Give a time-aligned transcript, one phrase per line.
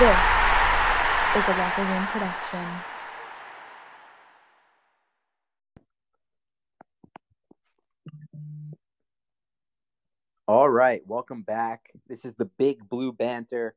[0.00, 0.08] This
[1.36, 2.66] is a Locker Room production.
[10.48, 11.90] All right, welcome back.
[12.08, 13.74] This is the Big Blue Banter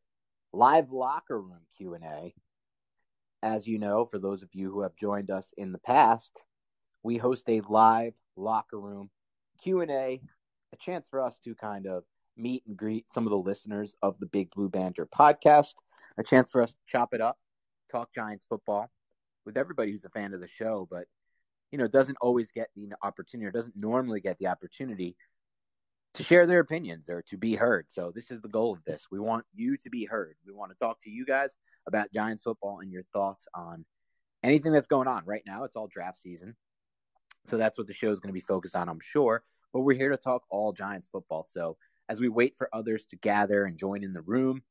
[0.54, 2.34] live locker room Q&A.
[3.42, 6.32] As you know, for those of you who have joined us in the past,
[7.04, 9.10] we host a live locker room
[9.62, 10.22] Q&A,
[10.72, 12.06] a chance for us to kind of
[12.38, 15.74] meet and greet some of the listeners of the Big Blue Banter podcast,
[16.18, 17.38] a chance for us to chop it up,
[17.92, 18.90] talk Giants football
[19.46, 21.06] with everybody who's a fan of the show, but
[21.72, 25.16] you know, doesn't always get the opportunity or doesn't normally get the opportunity
[26.14, 27.88] to share their opinions or to be heard.
[27.90, 29.08] So this is the goal of this.
[29.10, 30.36] We want you to be heard.
[30.46, 31.58] We want to talk to you guys
[31.88, 33.86] about Giants football and your thoughts on
[34.44, 35.64] anything that's going on right now.
[35.64, 36.56] It's all draft season.
[37.48, 39.44] So that's what the show is going to be focused on, I'm sure.
[39.74, 41.48] But we're here to talk all Giants football.
[41.52, 44.62] So as we wait for others to gather and join in the room,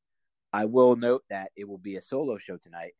[0.53, 2.93] I will note that it will be a solo show tonight.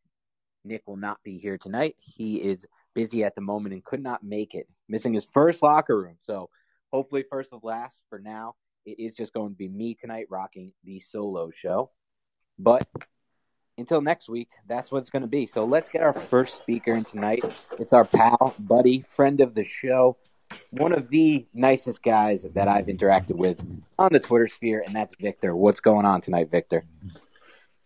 [0.66, 1.96] Nick will not be here tonight.
[2.00, 2.66] He is
[2.96, 6.18] busy at the moment and could not make it, missing his first locker room.
[6.22, 6.50] So
[6.92, 8.56] hopefully first of last for now.
[8.86, 11.92] It is just going to be me tonight rocking the solo show.
[12.60, 12.88] But
[13.78, 15.46] until next week, that's what it's going to be.
[15.46, 17.44] So let's get our first speaker in tonight.
[17.80, 20.18] It's our pal, buddy, friend of the show,
[20.72, 23.60] one of the nicest guys that I've interacted with
[23.98, 25.56] on the Twitter sphere, and that's Victor.
[25.56, 26.84] What's going on tonight, Victor?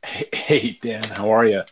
[0.03, 1.63] Hey, Dan, how are you?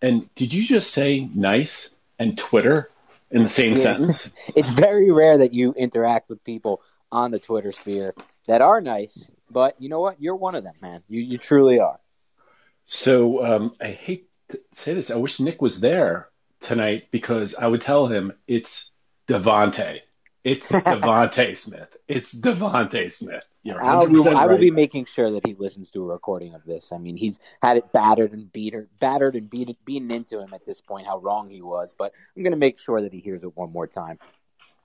[0.00, 2.90] And did you just say nice and Twitter?
[3.30, 3.82] in the same yeah.
[3.82, 4.30] sentence.
[4.56, 8.14] It's very rare that you interact with people on the Twitter sphere
[8.46, 10.20] that are nice, but you know what?
[10.20, 11.02] You're one of them, man.
[11.08, 12.00] You you truly are.
[12.86, 15.10] So um, I hate to say this.
[15.10, 16.28] I wish Nick was there
[16.60, 18.90] tonight because I would tell him it's
[19.28, 20.00] Devonte.
[20.46, 21.96] It's DeVonta Smith.
[22.06, 23.44] It's DeVonta Smith.
[23.64, 26.54] You're I will, be, I will be making sure that he listens to a recording
[26.54, 26.92] of this.
[26.92, 30.64] I mean, he's had it battered and beaten, battered and beat, beaten into him at
[30.64, 31.96] this point how wrong he was.
[31.98, 34.20] But I'm going to make sure that he hears it one more time.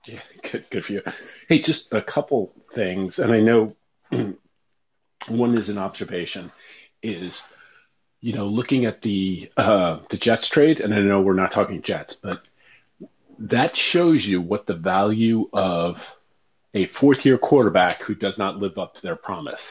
[0.04, 0.18] Yeah,
[0.50, 1.02] good, good for you.
[1.48, 3.76] Hey, just a couple things, and I know
[5.28, 6.50] one is an observation
[7.04, 7.40] is
[8.20, 11.82] you know looking at the uh, the Jets trade, and I know we're not talking
[11.82, 12.42] Jets, but
[13.38, 16.14] that shows you what the value of
[16.74, 19.70] a fourth year quarterback who does not live up to their promise.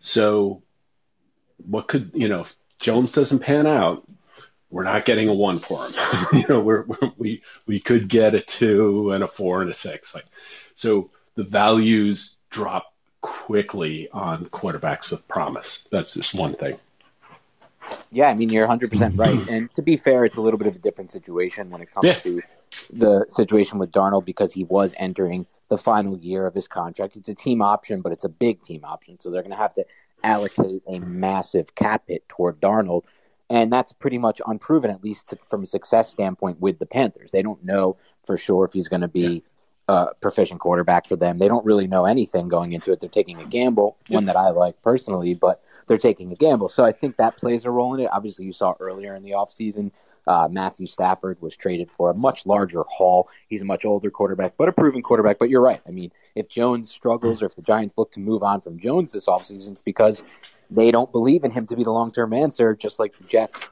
[0.00, 0.62] So,
[1.66, 4.08] what could, you know, if Jones doesn't pan out,
[4.70, 5.94] we're not getting a one for him.
[6.32, 9.74] you know, we're, we're, we we could get a two and a four and a
[9.74, 10.14] six.
[10.14, 10.26] Like,
[10.74, 15.84] so the values drop quickly on quarterbacks with promise.
[15.90, 16.78] That's just one thing.
[18.12, 19.48] Yeah, I mean you're 100% right.
[19.50, 22.04] And to be fair, it's a little bit of a different situation when it comes
[22.04, 22.12] yeah.
[22.12, 22.42] to
[22.92, 27.16] the situation with Darnold because he was entering the final year of his contract.
[27.16, 29.74] It's a team option, but it's a big team option, so they're going to have
[29.74, 29.84] to
[30.24, 33.04] allocate a massive cap hit toward Darnold.
[33.50, 37.30] And that's pretty much unproven, at least from a success standpoint with the Panthers.
[37.30, 39.42] They don't know for sure if he's going to be
[39.88, 41.38] a proficient quarterback for them.
[41.38, 43.00] They don't really know anything going into it.
[43.00, 46.68] They're taking a gamble, one that I like personally, but they're taking a gamble.
[46.68, 48.10] So I think that plays a role in it.
[48.12, 49.90] Obviously, you saw earlier in the offseason,
[50.28, 53.30] uh, Matthew Stafford was traded for a much larger haul.
[53.48, 55.38] He's a much older quarterback, but a proven quarterback.
[55.38, 55.80] But you're right.
[55.86, 59.10] I mean, if Jones struggles or if the Giants look to move on from Jones
[59.10, 60.22] this offseason, it's because
[60.70, 63.66] they don't believe in him to be the long term answer, just like the Jets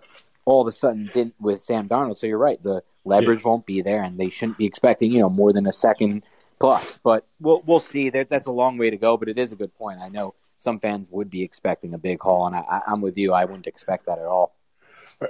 [0.46, 2.16] all of a sudden didn't with Sam Darnold.
[2.16, 2.62] So you're right.
[2.62, 3.48] The leverage yeah.
[3.48, 6.24] won't be there, and they shouldn't be expecting, you know, more than a second
[6.58, 6.98] plus.
[7.04, 8.08] But we'll we'll see.
[8.08, 10.00] That that's a long way to go, but it is a good point.
[10.00, 13.34] I know some fans would be expecting a big haul, and I, I'm with you.
[13.34, 14.55] I wouldn't expect that at all.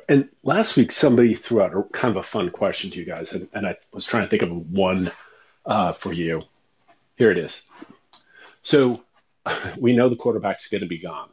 [0.09, 3.33] And last week, somebody threw out a kind of a fun question to you guys,
[3.33, 5.13] and, and I was trying to think of one
[5.65, 6.43] uh, for you.
[7.17, 7.61] Here it is.
[8.63, 9.03] So
[9.79, 11.29] we know the quarterback's going to be gone,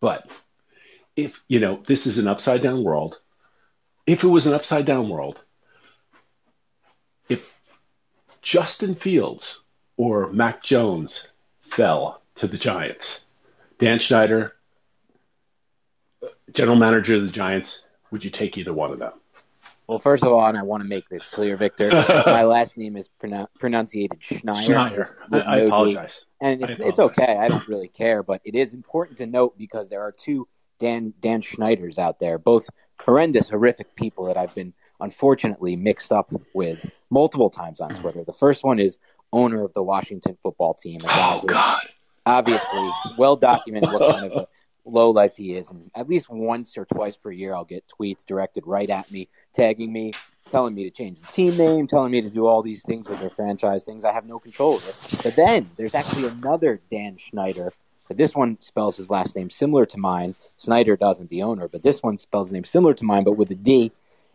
[0.00, 0.28] but
[1.16, 3.18] if you know this is an upside down world,
[4.06, 5.40] if it was an upside down world,
[7.28, 7.58] if
[8.42, 9.60] Justin Fields
[9.96, 11.26] or Mac Jones
[11.60, 13.24] fell to the Giants,
[13.78, 14.55] Dan Snyder
[16.52, 19.12] general manager of the Giants, would you take either one of them?
[19.86, 21.90] Well, first of all, and I want to make this clear, Victor.
[22.26, 24.62] my last name is pronun- pronunciated Schneider.
[24.62, 25.18] Schneider.
[25.30, 26.24] I, I apologize.
[26.40, 26.88] And it's, apologize.
[26.90, 27.36] it's okay.
[27.36, 30.48] I don't really care, but it is important to note because there are two
[30.80, 32.68] Dan Dan Schneiders out there, both
[33.00, 38.24] horrendous, horrific people that I've been unfortunately mixed up with multiple times on Twitter.
[38.24, 38.98] The first one is
[39.32, 41.00] owner of the Washington football team.
[41.04, 41.82] oh God!
[42.24, 44.48] Obviously, well documented what kind of a
[44.86, 45.70] low life he is.
[45.70, 49.28] And at least once or twice per year, I'll get tweets directed right at me,
[49.52, 50.12] tagging me,
[50.50, 53.20] telling me to change the team name, telling me to do all these things with
[53.20, 54.92] their franchise things I have no control over.
[55.22, 57.72] But then there's actually another Dan Schneider.
[58.08, 60.34] But this one spells his last name similar to mine.
[60.58, 63.50] Snyder doesn't, the owner, but this one spells his name similar to mine, but with
[63.50, 63.90] a D.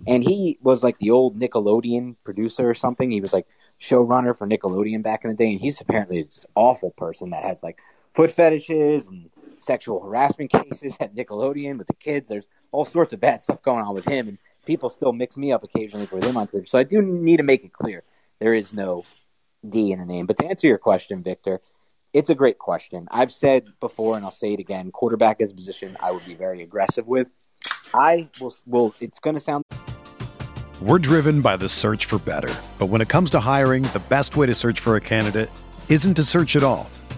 [0.06, 3.12] And he was like the old Nickelodeon producer or something.
[3.12, 3.48] He was like
[3.80, 7.63] showrunner for Nickelodeon back in the day, and he's apparently this awful person that has
[7.63, 7.77] like
[8.13, 9.30] foot fetishes and
[9.63, 12.30] sexual harassment cases at Nickelodeon with the kids.
[12.30, 15.52] There's all sorts of bad stuff going on with him, and people still mix me
[15.52, 16.66] up occasionally with him on Twitter.
[16.66, 18.04] So I do need to make it clear
[18.40, 19.06] there is no
[19.68, 20.25] D in the name.
[20.25, 21.62] But to answer your question, Victor,
[22.13, 23.08] it's a great question.
[23.12, 26.34] I've said before, and I'll say it again: quarterback is a position I would be
[26.34, 27.28] very aggressive with.
[27.94, 28.54] I will.
[28.66, 29.63] will it's going to sound.
[30.81, 34.36] We're driven by the search for better, but when it comes to hiring, the best
[34.36, 35.52] way to search for a candidate
[35.90, 36.90] isn't to search at all.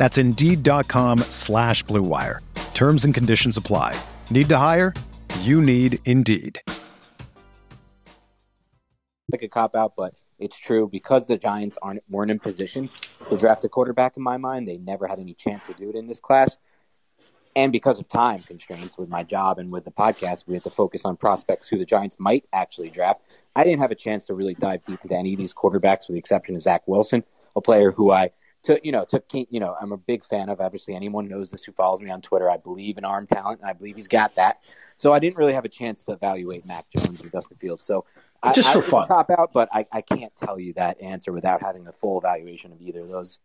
[0.00, 2.38] That's Indeed.com slash BlueWire.
[2.72, 4.00] Terms and conditions apply.
[4.30, 4.94] Need to hire?
[5.40, 6.62] You need Indeed
[9.32, 12.88] like a cop out, but it's true because the Giants aren't weren't in position
[13.28, 14.16] to draft a quarterback.
[14.16, 16.56] In my mind, they never had any chance to do it in this class,
[17.54, 20.70] and because of time constraints with my job and with the podcast, we had to
[20.70, 23.20] focus on prospects who the Giants might actually draft.
[23.54, 26.14] I didn't have a chance to really dive deep into any of these quarterbacks, with
[26.14, 28.30] the exception of Zach Wilson, a player who I
[28.62, 30.60] took, you know, took, you know, I'm a big fan of.
[30.60, 32.50] Obviously, anyone knows this who follows me on Twitter.
[32.50, 34.62] I believe in arm talent, and I believe he's got that.
[34.96, 37.84] So I didn't really have a chance to evaluate Mac Jones or Dustin Fields.
[37.84, 38.04] So
[38.54, 39.08] just I, for I fun.
[39.08, 42.72] Cop out, but I, I can't tell you that answer without having a full evaluation
[42.72, 43.38] of either of those.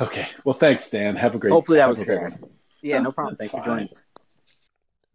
[0.00, 0.28] Okay.
[0.44, 1.16] Well, thanks, Dan.
[1.16, 1.52] Have a great.
[1.52, 2.38] Hopefully that was fair.
[2.82, 3.36] Yeah, no problem.
[3.36, 3.62] Thanks fine.
[3.62, 4.04] for joining us.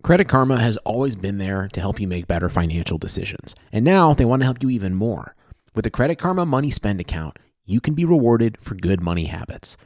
[0.02, 3.54] Credit Karma has always been there to help you make better financial decisions.
[3.72, 5.36] And now they want to help you even more.
[5.74, 9.78] With the Credit Karma Money Spend account, you can be rewarded for good money habits.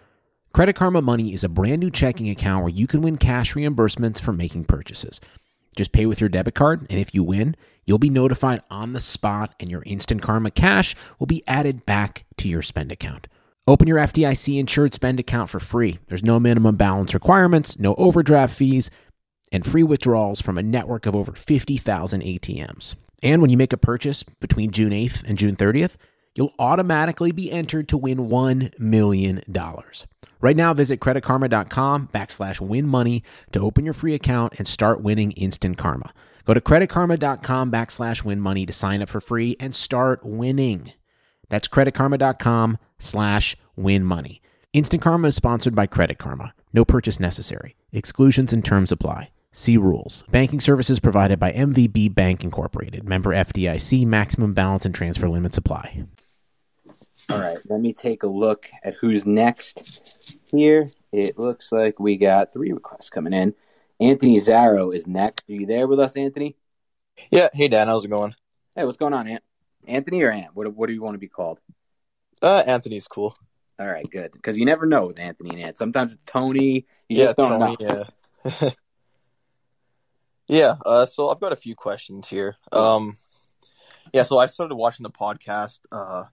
[0.52, 4.20] Credit Karma Money is a brand new checking account where you can win cash reimbursements
[4.20, 5.22] for making purchases.
[5.76, 9.00] Just pay with your debit card, and if you win, you'll be notified on the
[9.00, 13.28] spot, and your Instant Karma cash will be added back to your spend account.
[13.68, 16.00] Open your FDIC insured spend account for free.
[16.08, 18.90] There's no minimum balance requirements, no overdraft fees,
[19.52, 22.96] and free withdrawals from a network of over 50,000 ATMs.
[23.24, 25.96] And when you make a purchase between June 8th and June 30th,
[26.36, 29.42] you'll automatically be entered to win $1 million.
[30.42, 35.32] Right now, visit creditkarma.com backslash win money to open your free account and start winning
[35.32, 36.14] instant karma.
[36.46, 40.94] Go to creditkarma.com backslash win money to sign up for free and start winning.
[41.50, 44.42] That's creditkarma.com slash win money.
[44.74, 46.54] Instant Karma is sponsored by Credit Karma.
[46.74, 47.76] No purchase necessary.
[47.94, 49.30] Exclusions and terms apply.
[49.58, 50.26] See rules.
[50.30, 53.08] Banking services provided by MVB Bank Incorporated.
[53.08, 54.06] Member FDIC.
[54.06, 56.04] Maximum balance and transfer limits apply.
[57.30, 60.92] All right, let me take a look at who's next here.
[61.14, 63.56] It looks like we got three requests coming in.
[64.02, 65.50] Anthony Zarro is next.
[65.50, 66.58] Are you there with us, Anthony?
[67.32, 67.48] Yeah.
[67.54, 67.88] Hey, Dan.
[67.88, 68.36] How's it going?
[68.76, 69.44] Hey, what's going on, Ant?
[69.88, 70.54] Anthony or Ant?
[70.54, 71.60] What, what do you want to be called?
[72.42, 73.38] Uh, Anthony's cool.
[73.80, 74.34] All right, good.
[74.34, 75.78] Because you never know with Anthony and Ant.
[75.78, 76.86] Sometimes it's Tony.
[77.08, 77.78] You yeah, just don't Tony.
[77.80, 78.04] know.
[78.44, 78.72] Yeah.
[80.48, 80.76] yeah.
[80.86, 82.56] Uh, so I've got a few questions here.
[82.72, 83.18] Um,
[84.14, 84.24] yeah.
[84.24, 86.26] So I started watching the podcast, uh,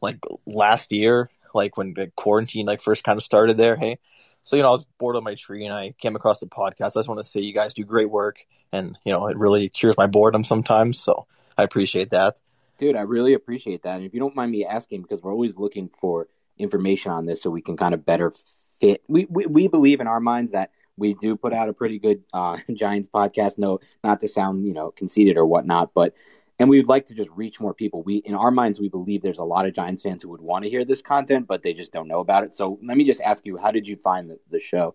[0.00, 3.76] like last year, like when the quarantine like first kind of started there.
[3.76, 3.98] Hey,
[4.42, 6.96] so you know I was bored on my tree and I came across the podcast.
[6.96, 9.68] I just want to say you guys do great work, and you know it really
[9.68, 10.98] cures my boredom sometimes.
[10.98, 12.36] So I appreciate that.
[12.78, 13.96] Dude, I really appreciate that.
[13.96, 17.42] And if you don't mind me asking, because we're always looking for information on this
[17.42, 18.32] so we can kind of better
[18.80, 19.02] fit.
[19.06, 22.22] We, we, we believe in our minds that we do put out a pretty good
[22.32, 23.58] uh, Giants podcast.
[23.58, 26.14] No, not to sound, you know, conceited or whatnot, but
[26.58, 28.02] and we'd like to just reach more people.
[28.02, 30.64] We in our minds we believe there's a lot of Giants fans who would want
[30.64, 32.54] to hear this content, but they just don't know about it.
[32.54, 34.94] So let me just ask you, how did you find the, the show?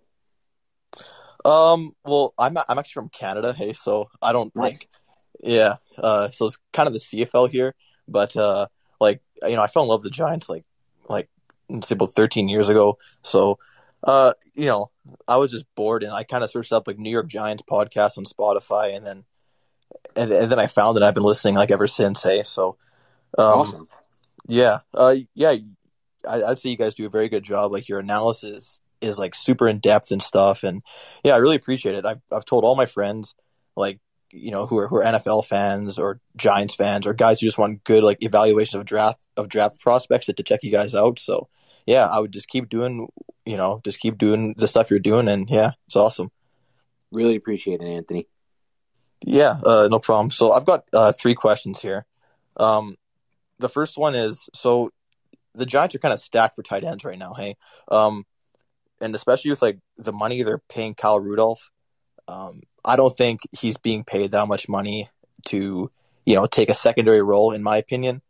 [1.43, 4.71] Um, well, I'm I'm actually from Canada, hey, so I don't Nice.
[4.71, 4.89] like,
[5.41, 5.75] yeah.
[5.97, 7.75] Uh, so it's kind of the CFL here,
[8.07, 8.67] but uh,
[9.01, 10.65] like you know, I fell in love with the Giants like
[11.09, 11.29] like
[11.69, 12.97] about 13 years ago.
[13.23, 13.59] So,
[14.05, 14.91] uh, you know,
[15.27, 18.17] I was just bored, and I kind of searched up like New York Giants podcast
[18.17, 19.23] on Spotify, and then
[20.15, 21.03] and, and then I found it.
[21.03, 22.41] I've been listening like ever since, hey.
[22.43, 22.77] So,
[23.37, 23.87] um, awesome.
[24.47, 25.55] yeah, uh, yeah,
[26.27, 27.71] I, I'd say you guys do a very good job.
[27.71, 30.83] Like your analysis is like super in depth and stuff, and
[31.23, 32.05] yeah, I really appreciate it.
[32.05, 33.35] I've I've told all my friends,
[33.75, 33.99] like
[34.31, 37.57] you know, who are who are NFL fans or Giants fans or guys who just
[37.57, 41.19] want good like evaluation of draft of draft prospects to, to check you guys out.
[41.19, 41.49] So
[41.85, 43.07] yeah, I would just keep doing,
[43.45, 46.31] you know, just keep doing the stuff you're doing, and yeah, it's awesome.
[47.11, 48.27] Really appreciate it, Anthony.
[49.23, 50.31] Yeah, uh, no problem.
[50.31, 52.05] So I've got uh, three questions here.
[52.57, 52.95] Um,
[53.59, 54.89] the first one is so
[55.53, 57.55] the Giants are kind of stacked for tight ends right now, hey,
[57.89, 58.25] um,
[58.99, 61.71] and especially with like the money they're paying Kyle Rudolph.
[62.27, 65.09] Um, I don't think he's being paid that much money
[65.47, 65.91] to
[66.25, 68.21] you know take a secondary role, in my opinion.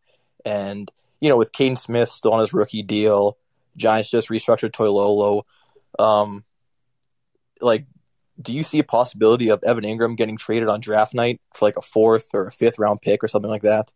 [0.44, 3.38] And you know, with Kaden Smith still on his rookie deal,
[3.76, 5.44] Giants just restructured Toilolo.
[5.98, 6.44] Um,
[7.62, 7.86] like
[8.42, 11.78] do you see a possibility of Evan Engram getting traded on draft night for like
[11.78, 13.92] a fourth or a fifth round pick or something like that?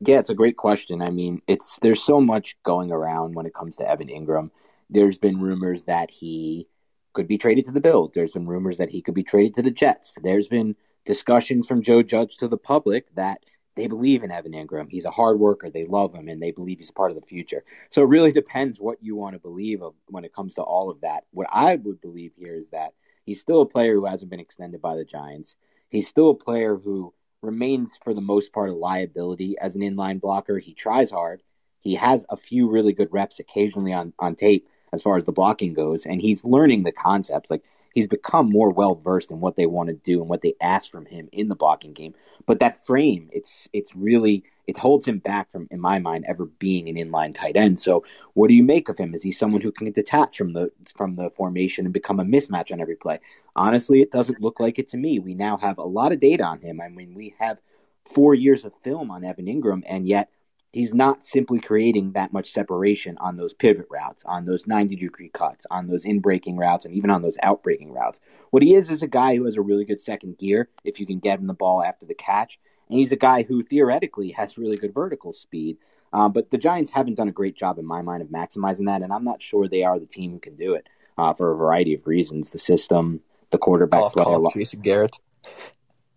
[0.00, 1.02] Yeah, it's a great question.
[1.02, 4.50] I mean, it's there's so much going around when it comes to Evan Engram.
[4.90, 6.68] There's been rumors that he
[7.12, 8.12] could be traded to the Bills.
[8.14, 10.14] There's been rumors that he could be traded to the Jets.
[10.22, 13.40] There's been discussions from Joe Judge to the public that
[13.78, 14.90] they believe in Evan Engram.
[14.90, 15.70] He's a hard worker.
[15.70, 17.62] They love him and they believe he's part of the future.
[17.90, 20.90] So it really depends what you want to believe of when it comes to all
[20.90, 21.26] of that.
[21.30, 22.94] What I would believe here is that
[23.24, 25.54] he's still a player who hasn't been extended by the Giants.
[25.90, 30.20] He's still a player who remains for the most part a liability as an inline
[30.20, 30.58] blocker.
[30.58, 31.40] He tries hard.
[31.78, 35.30] He has a few really good reps occasionally on, on tape as far as the
[35.30, 37.48] blocking goes, and he's learning the concepts.
[37.48, 37.62] Like
[37.94, 40.90] he's become more well versed in what they want to do and what they ask
[40.90, 42.14] from him in the blocking game.
[42.48, 46.46] But that frame, it's it's really it holds him back from, in my mind, ever
[46.46, 47.78] being an inline tight end.
[47.78, 49.14] So what do you make of him?
[49.14, 52.72] Is he someone who can detach from the from the formation and become a mismatch
[52.72, 53.20] on every play?
[53.54, 55.18] Honestly, it doesn't look like it to me.
[55.18, 56.80] We now have a lot of data on him.
[56.80, 57.58] I mean, we have
[58.06, 60.30] four years of film on Evan Engram, and yet
[60.72, 65.30] he's not simply creating that much separation on those pivot routes, on those 90 degree
[65.30, 68.20] cuts, on those in breaking routes, and even on those out breaking routes.
[68.50, 71.06] What he is is a guy who has a really good second gear if you
[71.06, 72.58] can get him the ball after the catch.
[72.88, 75.78] And he's a guy who theoretically has really good vertical speed.
[76.12, 79.02] Um, but the Giants haven't done a great job, in my mind, of maximizing that.
[79.02, 80.86] And I'm not sure they are the team who can do it
[81.18, 83.20] uh, for a variety of reasons the system,
[83.50, 84.24] the quarterback Cough, play.
[84.24, 85.18] cough, Jason Garrett.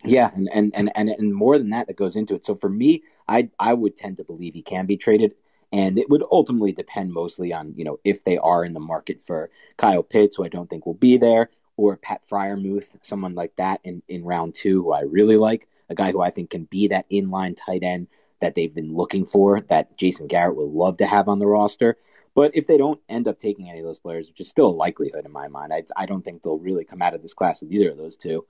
[0.05, 2.45] yeah, and, and, and, and, and more than that that goes into it.
[2.45, 5.35] So for me, I I would tend to believe he can be traded,
[5.71, 9.21] and it would ultimately depend mostly on you know if they are in the market
[9.21, 13.55] for Kyle Pitts, who I don't think will be there, or Pat Freiermuth, someone like
[13.55, 16.65] that in in round two, who I really like, a guy who I think can
[16.65, 18.07] be that inline tight end
[18.41, 21.97] that they've been looking for, that Jason Garrett would love to have on the roster.
[22.33, 24.81] But if they don't end up taking any of those players, which is still a
[24.85, 27.61] likelihood in my mind, I, I don't think they'll really come out of this class
[27.61, 28.45] with either of those two.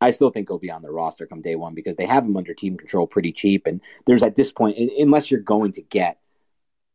[0.00, 2.36] I still think he'll be on the roster come day one because they have him
[2.36, 3.66] under team control pretty cheap.
[3.66, 6.18] And there's at this point, unless you're going to get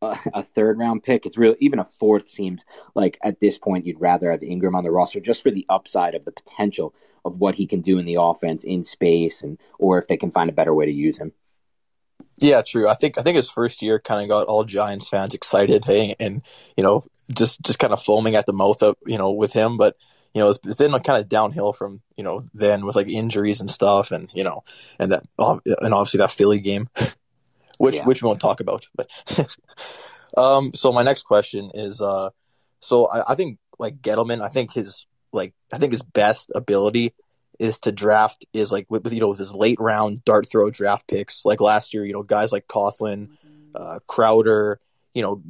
[0.01, 1.25] a, a third round pick.
[1.25, 1.55] It's real.
[1.59, 2.63] Even a fourth seems
[2.95, 6.15] like at this point you'd rather have Engram on the roster just for the upside
[6.15, 6.93] of the potential
[7.23, 10.31] of what he can do in the offense in space, and or if they can
[10.31, 11.31] find a better way to use him.
[12.37, 12.87] Yeah, true.
[12.87, 16.15] I think I think his first year kind of got all Giants fans excited, hey,
[16.19, 16.41] and
[16.75, 19.77] you know just just kind of foaming at the mouth of you know with him,
[19.77, 19.95] but
[20.33, 23.59] you know, it's been like kind of downhill from, you know, then with like injuries
[23.59, 24.63] and stuff and, you know,
[24.97, 26.87] and that, and obviously that Philly game,
[27.77, 28.05] which, yeah.
[28.05, 29.09] which we won't talk about, but,
[30.37, 32.29] um, so my next question is, uh,
[32.79, 37.13] so I, I think like Gettleman, I think his, like, I think his best ability
[37.59, 41.07] is to draft is like with, you know with his late round dart throw draft
[41.07, 41.45] picks.
[41.45, 43.29] Like last year you know guys like Coughlin,
[43.75, 44.79] uh, Crowder
[45.13, 45.43] you know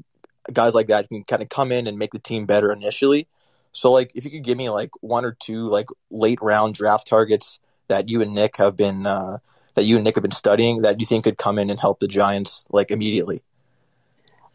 [0.51, 3.29] guys like that can kind of come in and make the team better initially
[3.71, 7.07] so like if you could give me like one or two like late round draft
[7.07, 9.37] targets that you and Nick have been uh,
[9.75, 11.99] that you and Nick have been studying that you think could come in and help
[11.99, 13.43] the Giants like immediately.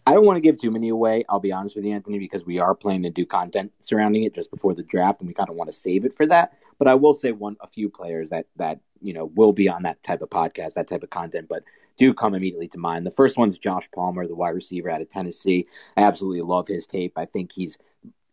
[0.07, 1.25] I don't want to give too many away.
[1.29, 4.35] I'll be honest with you, Anthony, because we are planning to do content surrounding it
[4.35, 6.53] just before the draft, and we kind of want to save it for that.
[6.79, 9.83] But I will say one, a few players that that you know will be on
[9.83, 11.65] that type of podcast, that type of content, but
[11.97, 13.07] do come immediately to mind.
[13.07, 15.67] The first one's Josh Palmer, the wide receiver out of Tennessee.
[15.97, 17.15] I absolutely love his tape.
[17.17, 17.79] I think he's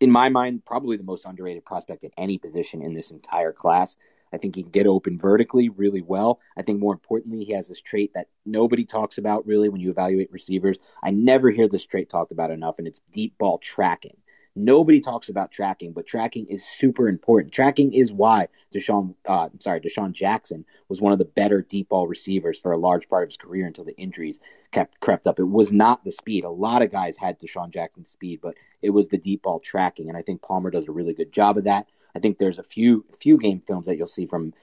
[0.03, 3.95] in my mind, probably the most underrated prospect at any position in this entire class.
[4.33, 6.41] I think he can get open vertically really well.
[6.57, 9.91] I think more importantly, he has this trait that nobody talks about really when you
[9.91, 10.77] evaluate receivers.
[11.01, 14.17] I never hear this trait talked about enough, and it's deep ball tracking.
[14.55, 17.51] Nobody talks about tracking, but tracking is super important.
[17.51, 22.07] Tracking is why Deshaun, uh, sorry, DeSean Jackson was one of the better deep ball
[22.07, 24.39] receivers for a large part of his career until the injuries
[24.71, 25.39] kept crept up.
[25.39, 26.43] It was not the speed.
[26.43, 30.09] A lot of guys had Deshaun Jackson's speed, but it was the deep ball tracking,
[30.09, 31.87] and I think Palmer does a really good job of that.
[32.15, 34.53] I think there's a few few game films that you'll see from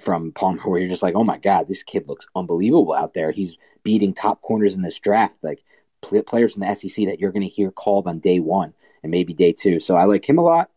[0.00, 3.32] from Palmer where you're just like, oh my god, this kid looks unbelievable out there.
[3.32, 5.62] He's beating top corners in this draft, like
[6.02, 9.34] players in the SEC that you're going to hear called on day one and maybe
[9.34, 9.80] day two.
[9.80, 10.70] So I like him a lot.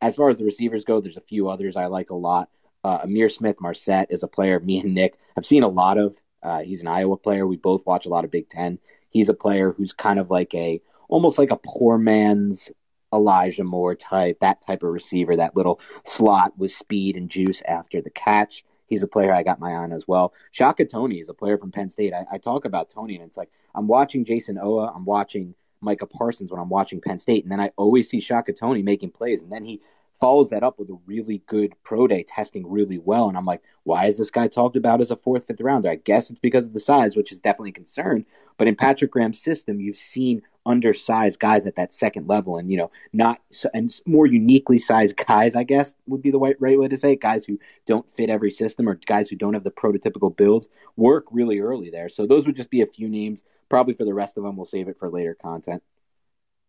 [0.00, 2.48] As far as the receivers go, there's a few others I like a lot.
[2.84, 6.16] Uh, Ihmir Smith-Marsette is a player me and Nick have seen a lot of.
[6.42, 7.46] Uh, he's an Iowa player.
[7.46, 8.78] We both watch a lot of Big Ten.
[9.10, 12.70] He's a player who's kind of like a almost like a poor man's
[13.12, 18.00] Elijah Moore type, that type of receiver, that little slot with speed and juice after
[18.00, 18.64] the catch.
[18.86, 20.32] He's a player I got my eye on as well.
[20.52, 22.14] Shaka Toney is a player from Penn State.
[22.14, 26.06] I, I talk about Toney, and it's like I'm watching Jayson Oweh, I'm watching Micah
[26.06, 29.42] Parsons when I'm watching Penn State, and then I always see Shaka Toney making plays,
[29.42, 29.80] and then he
[30.20, 33.28] follows that up with a really good pro day testing really well.
[33.28, 35.90] And I'm like, why is this guy talked about as a fourth, fifth rounder?
[35.90, 38.26] I guess it's because of the size, which is definitely a concern.
[38.56, 42.76] But in Patrick Graham's system, you've seen undersized guys at that second level, and you
[42.76, 43.40] know, not
[43.72, 47.12] and more uniquely sized guys, I guess would be the right, right way to say
[47.12, 47.20] it.
[47.20, 51.24] Guys who don't fit every system or guys who don't have the prototypical builds work
[51.30, 52.08] really early there.
[52.08, 53.42] So those would just be a few names.
[53.68, 55.82] Probably for the rest of them, we'll save it for later content.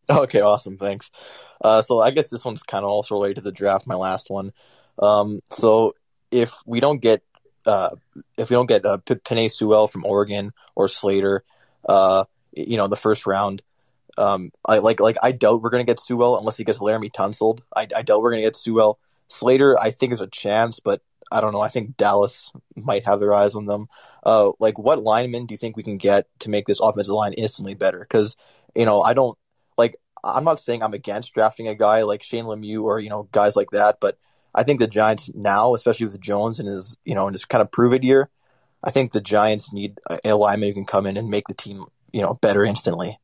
[0.09, 0.77] Okay, awesome.
[0.77, 1.11] Thanks.
[1.61, 4.29] Uh, so I guess this one's kind of also related to the draft, my last
[4.29, 4.53] one.
[4.97, 5.93] Um, so
[6.31, 7.21] if we don't get
[7.65, 7.95] uh,
[8.37, 11.43] if we don't get uh, P- Penei Sewell from Oregon or Slater,
[11.87, 13.61] uh, you know, the first round,
[14.17, 17.59] um, I like like I doubt we're gonna get Sewell unless he gets Laremy Tunsil.
[17.75, 18.97] I, I doubt we're gonna get Sewell.
[19.27, 21.61] Slater, I think is a chance, but I don't know.
[21.61, 23.87] I think Dallas might have their eyes on them.
[24.23, 27.33] Uh, like, what linemen do you think we can get to make this offensive line
[27.33, 27.99] instantly better?
[27.99, 28.35] Because
[28.75, 29.37] you know, I don't
[29.77, 33.27] like I'm not saying I'm against drafting a guy like Shane Lemieux or you know
[33.31, 34.17] guys like that, but
[34.53, 37.61] I think the Giants now, especially with Jones and his you know and his kind
[37.61, 38.29] of prove it year,
[38.83, 41.83] I think the Giants need a lineman who can come in and make the team
[42.11, 43.17] you know better instantly.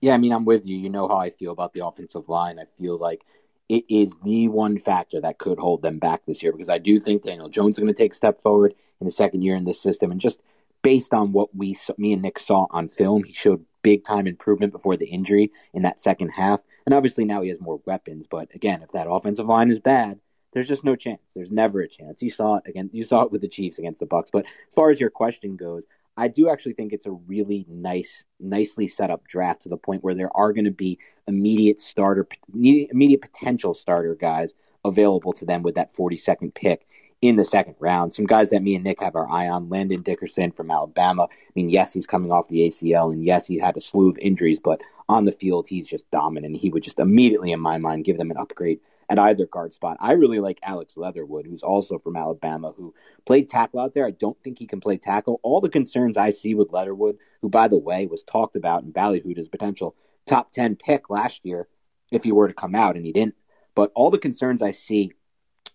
[0.00, 0.76] Yeah, I mean I'm with you.
[0.76, 2.58] You know how I feel about the offensive line.
[2.58, 3.22] I feel like
[3.68, 6.98] it is the one factor that could hold them back this year because I do
[7.00, 9.64] think Daniel Jones is going to take a step forward in the second year in
[9.64, 10.40] this system, and just
[10.82, 14.72] based on what we, me and Nick saw on film, he showed big time improvement
[14.72, 16.60] before the injury in that second half.
[16.86, 18.26] And obviously now he has more weapons.
[18.28, 20.18] But again, if that offensive line is bad,
[20.52, 21.20] there's just no chance.
[21.34, 22.22] There's never a chance.
[22.22, 22.90] You saw it again.
[22.92, 24.30] You saw it with the Chiefs against the Bucks.
[24.32, 25.84] But as far as your question goes,
[26.18, 30.02] I do actually think it's a really nice, nicely set up draft to the point
[30.02, 34.52] where there are going to be immediate starter, immediate potential starter guys
[34.84, 36.88] available to them with that 42nd pick
[37.22, 38.12] in the second round.
[38.12, 41.28] Some guys that me and Nick have our eye on Landon Dickerson from Alabama.
[41.30, 44.18] I mean, yes, he's coming off the ACL, and yes, he had a slew of
[44.18, 46.56] injuries, but on the field, he's just dominant.
[46.56, 49.96] He would just immediately, in my mind, give them an upgrade at either guard spot.
[50.00, 52.94] I really like Alex Leatherwood, who's also from Alabama, who
[53.26, 54.06] played tackle out there.
[54.06, 55.40] I don't think he can play tackle.
[55.42, 58.92] All the concerns I see with Leatherwood, who, by the way, was talked about and
[58.92, 61.68] ballyhooed as potential top 10 pick last year
[62.10, 63.34] if he were to come out, and he didn't.
[63.74, 65.12] But all the concerns I see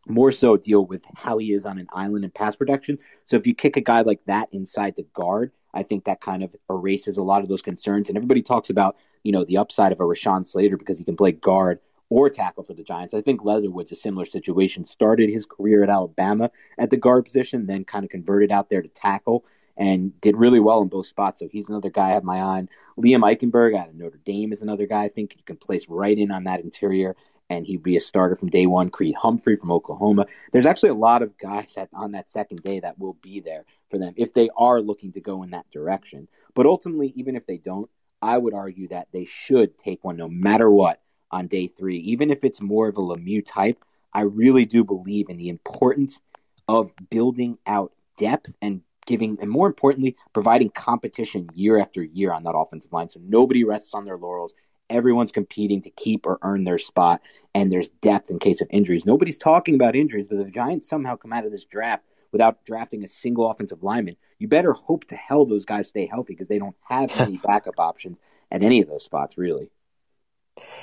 [0.08, 3.00] more so deal with how he is on an island and pass protection.
[3.26, 6.44] So if you kick a guy like that inside the guard, I think that kind
[6.44, 8.10] of erases a lot of those concerns.
[8.10, 11.16] And everybody talks about, you know, the upside of a Rashawn Slater because he can
[11.16, 11.80] play guard
[12.14, 13.16] or tackle for the Giants.
[13.16, 14.86] I think Leatherwood's a similar situation.
[14.86, 18.84] Started his career at Alabama at the guard position, then kind of converted out there
[18.84, 19.44] to tackle
[19.76, 21.40] and did really well in both spots.
[21.40, 22.70] So he's another guy I have my eye on.
[23.00, 26.16] Liam Eichenberg out of Notre Dame is another guy I think you can place right
[26.16, 27.16] in on that interior
[27.50, 28.92] and he'd be a starter from day one.
[28.92, 30.28] Creed Humphrey from Oklahoma.
[30.52, 33.66] There's actually a lot of guys that, on that second day that will be there
[33.90, 36.28] for them if they are looking to go in that direction.
[36.54, 37.90] But ultimately, even if they don't,
[38.22, 41.02] I would argue that they should take one no matter what
[41.34, 43.84] on day three, even if it's more of a Lemieux type.
[44.14, 46.22] I really do believe in the importance
[46.68, 52.44] of building out depth and giving, and more importantly, providing competition year after year on
[52.44, 53.10] that offensive line.
[53.10, 54.54] So nobody rests on their laurels
[54.90, 57.22] everyone's competing to keep or earn their spot,
[57.56, 59.06] and there's depth in case of injuries.
[59.06, 62.64] Nobody's talking about injuries, but if the Giants somehow come out of this draft without
[62.66, 66.48] drafting a single offensive lineman, you better hope to hell those guys stay healthy because
[66.48, 68.20] they don't have any backup options
[68.52, 69.70] at any of those spots, really.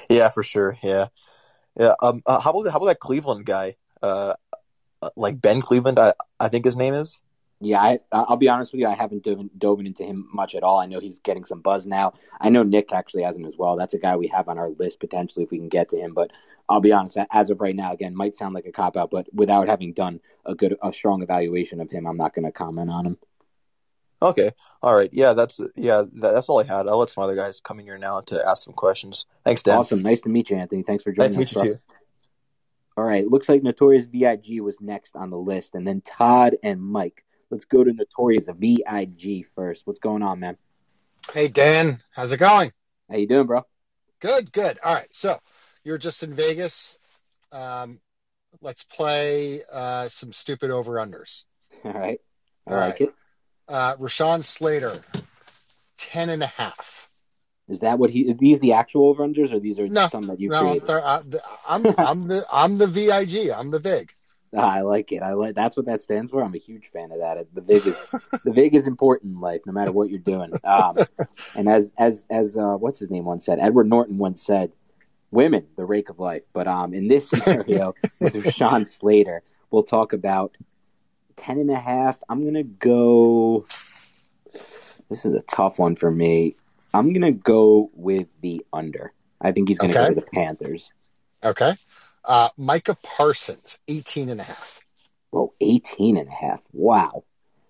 [0.08, 0.76] Yeah, for sure.
[0.82, 1.06] Yeah,
[1.78, 1.94] yeah.
[2.02, 3.76] Um, uh, how about how about that Cleveland guy?
[4.02, 4.34] Uh,
[5.16, 7.20] like Ben Cleveland, I I think his name is.
[7.62, 8.86] Yeah, I, I'll be honest with you.
[8.86, 10.78] I haven't dove, dove into him much at all.
[10.80, 12.14] I know he's getting some buzz now.
[12.40, 13.76] I know Nick actually hasn't as well.
[13.76, 16.14] That's a guy we have on our list potentially if we can get to him.
[16.14, 16.30] But
[16.70, 19.26] I'll be honest, as of right now, again, might sound like a cop out, but
[19.34, 22.88] without having done a good, a strong evaluation of him, I'm not going to comment
[22.88, 23.18] on him.
[24.22, 24.50] Okay,
[24.82, 26.86] all right, yeah, that's yeah, that, that's all I had.
[26.86, 29.24] I'll let some other guys come in here now to ask some questions.
[29.44, 29.78] Thanks, Dan.
[29.78, 30.82] Awesome, nice to meet you, Anthony.
[30.82, 31.56] Thanks for joining nice us.
[31.56, 31.80] Nice to meet you too.
[32.96, 36.82] All right, looks like Notorious VIG was next on the list, and then Todd and
[36.82, 37.24] Mike.
[37.50, 39.86] Let's go to Notorious VIG first.
[39.86, 40.56] What's going on, man?
[41.32, 42.02] Hey, Dan.
[42.10, 42.72] How's it going?
[43.08, 43.64] How you doing, bro?
[44.20, 44.78] Good, good.
[44.84, 45.12] All right.
[45.12, 45.40] So
[45.82, 46.98] you're just in Vegas.
[47.52, 48.00] Um,
[48.60, 51.44] let's play uh, some stupid over-unders.
[51.84, 52.20] All right.
[52.66, 53.00] I All like right.
[53.00, 53.14] it.
[53.70, 54.96] Uh, Rashawn Slater,
[55.98, 57.08] 10 and a half.
[57.68, 58.28] Is that what he?
[58.28, 60.90] Are these the actual over-unders, or these are no, some that you no, created?
[60.90, 61.22] Uh,
[61.68, 63.50] I'm, I'm the I'm the VIG.
[63.50, 64.10] I'm the VIG.
[64.58, 65.22] I like it.
[65.22, 66.42] I like that's what that stands for.
[66.42, 67.46] I'm a huge fan of that.
[67.54, 67.96] The vig is
[68.44, 70.50] the vig is important in life, no matter what you're doing.
[70.64, 70.98] Um,
[71.56, 74.72] and as as as uh, what's his name once said, Edward Norton once said,
[75.30, 80.12] "Women, the rake of life." But um, in this scenario with Sean Slater, we'll talk
[80.12, 80.56] about
[81.40, 82.16] ten and a half.
[82.28, 83.66] I'm gonna go.
[85.08, 86.56] This is a tough one for me.
[86.94, 89.12] I'm gonna go with the under.
[89.40, 90.08] I think he's gonna okay.
[90.08, 90.90] go to the Panthers.
[91.42, 91.72] Okay.
[92.24, 94.80] Uh, Micah Parsons, 18 and a half.
[95.32, 96.60] Oh, 18 and a half.
[96.72, 97.24] Wow.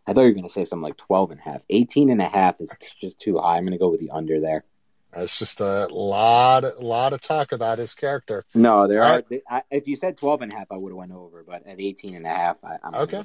[0.06, 1.62] I thought you were going to say something like 12 and a half.
[1.70, 3.56] 18 and a half is just too high.
[3.56, 4.64] I'm going to go with the under there.
[5.12, 8.44] That's just a lot, a lot of talk about his character.
[8.54, 9.22] No, there All are.
[9.30, 9.42] Right.
[9.48, 11.80] I, if you said 12 and a half, I would have went over, but at
[11.80, 13.24] 18 and a half, I, am okay.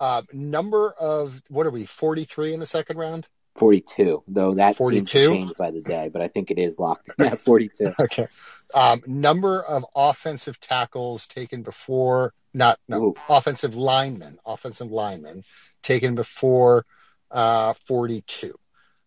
[0.00, 1.86] Uh, number of what are we?
[1.86, 3.28] 43 in the second round.
[3.56, 5.06] 42, though that 42?
[5.06, 7.08] seems to change by the day, but I think it is locked.
[7.18, 7.92] Yeah, 42.
[8.00, 8.26] okay.
[8.74, 13.14] Um, number of offensive tackles taken before, not no, Ooh.
[13.28, 15.44] offensive linemen, offensive linemen
[15.82, 16.84] taken before
[17.30, 18.54] uh, 42.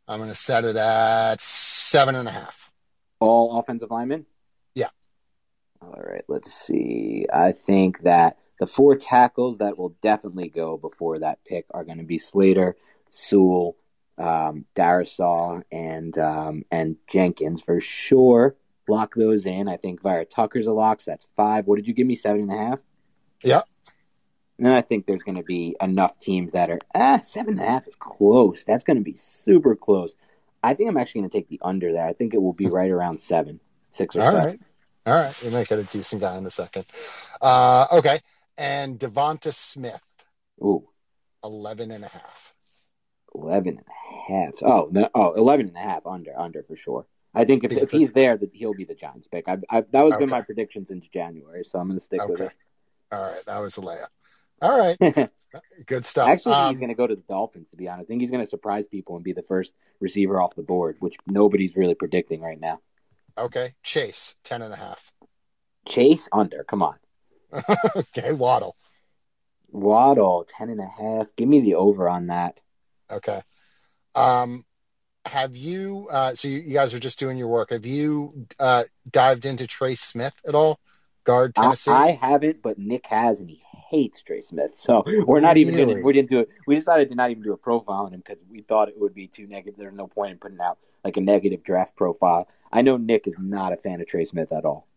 [0.08, 2.72] I'm going to set it at seven and a half.
[3.20, 4.26] All offensive linemen?
[4.74, 4.89] Yeah.
[5.82, 6.24] All right.
[6.28, 7.26] Let's see.
[7.32, 11.98] I think that the four tackles that will definitely go before that pick are going
[11.98, 12.78] to be Slater,
[13.12, 13.76] Sewell,
[14.17, 18.56] um, Darrisaw, and um, and Jenkins for sure
[18.88, 19.67] lock those in.
[19.67, 21.67] I think Vera Tucker's a lock, so that's five.
[21.67, 22.15] What did you give me?
[22.15, 22.80] Seven and a half?
[23.43, 23.62] Yeah.
[24.58, 27.62] And then I think there's going to be enough teams that are, ah, seven and
[27.62, 28.63] a half is close.
[28.63, 30.15] That's going to be super close.
[30.63, 32.06] I think I'm actually going to take the under there.
[32.06, 33.60] I think it will be right around seven,
[33.91, 34.46] six or All seven.
[34.46, 34.60] right.
[35.06, 35.43] All right.
[35.43, 36.86] You might get a decent guy in a second.
[37.39, 38.20] Uh, okay.
[38.58, 40.02] And Devonta Smith.
[40.62, 40.88] Ooh.
[41.43, 42.54] 11 and a half.
[43.36, 44.54] 11 and a half.
[44.63, 47.06] Oh, no, oh, 11 and a half under, under for sure.
[47.34, 49.48] I think if, if he's there, that he'll be the Giants pick.
[49.48, 50.24] I, I, that was okay.
[50.24, 52.32] been my prediction since January, so I'm going to stick okay.
[52.32, 52.52] with it.
[53.12, 54.08] All right, that was a layup.
[54.62, 55.30] All right,
[55.86, 56.28] good stuff.
[56.28, 57.67] Actually, um, he's going to go to the Dolphins.
[57.72, 60.41] To be honest, I think he's going to surprise people and be the first receiver
[60.41, 62.80] off the board, which nobody's really predicting right now.
[63.38, 65.12] Okay, Chase ten and a half.
[65.88, 66.63] Chase under.
[66.63, 66.96] Come on.
[67.96, 68.76] okay, Waddle.
[69.70, 71.28] Waddle ten and a half.
[71.36, 72.60] Give me the over on that.
[73.12, 73.41] Okay.
[74.15, 74.65] Um,
[75.26, 76.08] have you?
[76.10, 77.70] Uh, so you, you, guys are just doing your work.
[77.70, 80.80] Have you uh, dived into Trey Smith at all?
[81.24, 81.91] Guard Tennessee.
[81.91, 84.71] I, I, haven't, but Nick has, and he hates Trey Smith.
[84.76, 85.93] So we're not even really?
[85.93, 86.06] doing.
[86.06, 86.50] We didn't do it.
[86.65, 89.13] We decided to not even do a profile on him because we thought it would
[89.13, 89.76] be too negative.
[89.78, 92.47] There's no point in putting out like a negative draft profile.
[92.71, 94.88] I know Nick is not a fan of Trey Smith at all.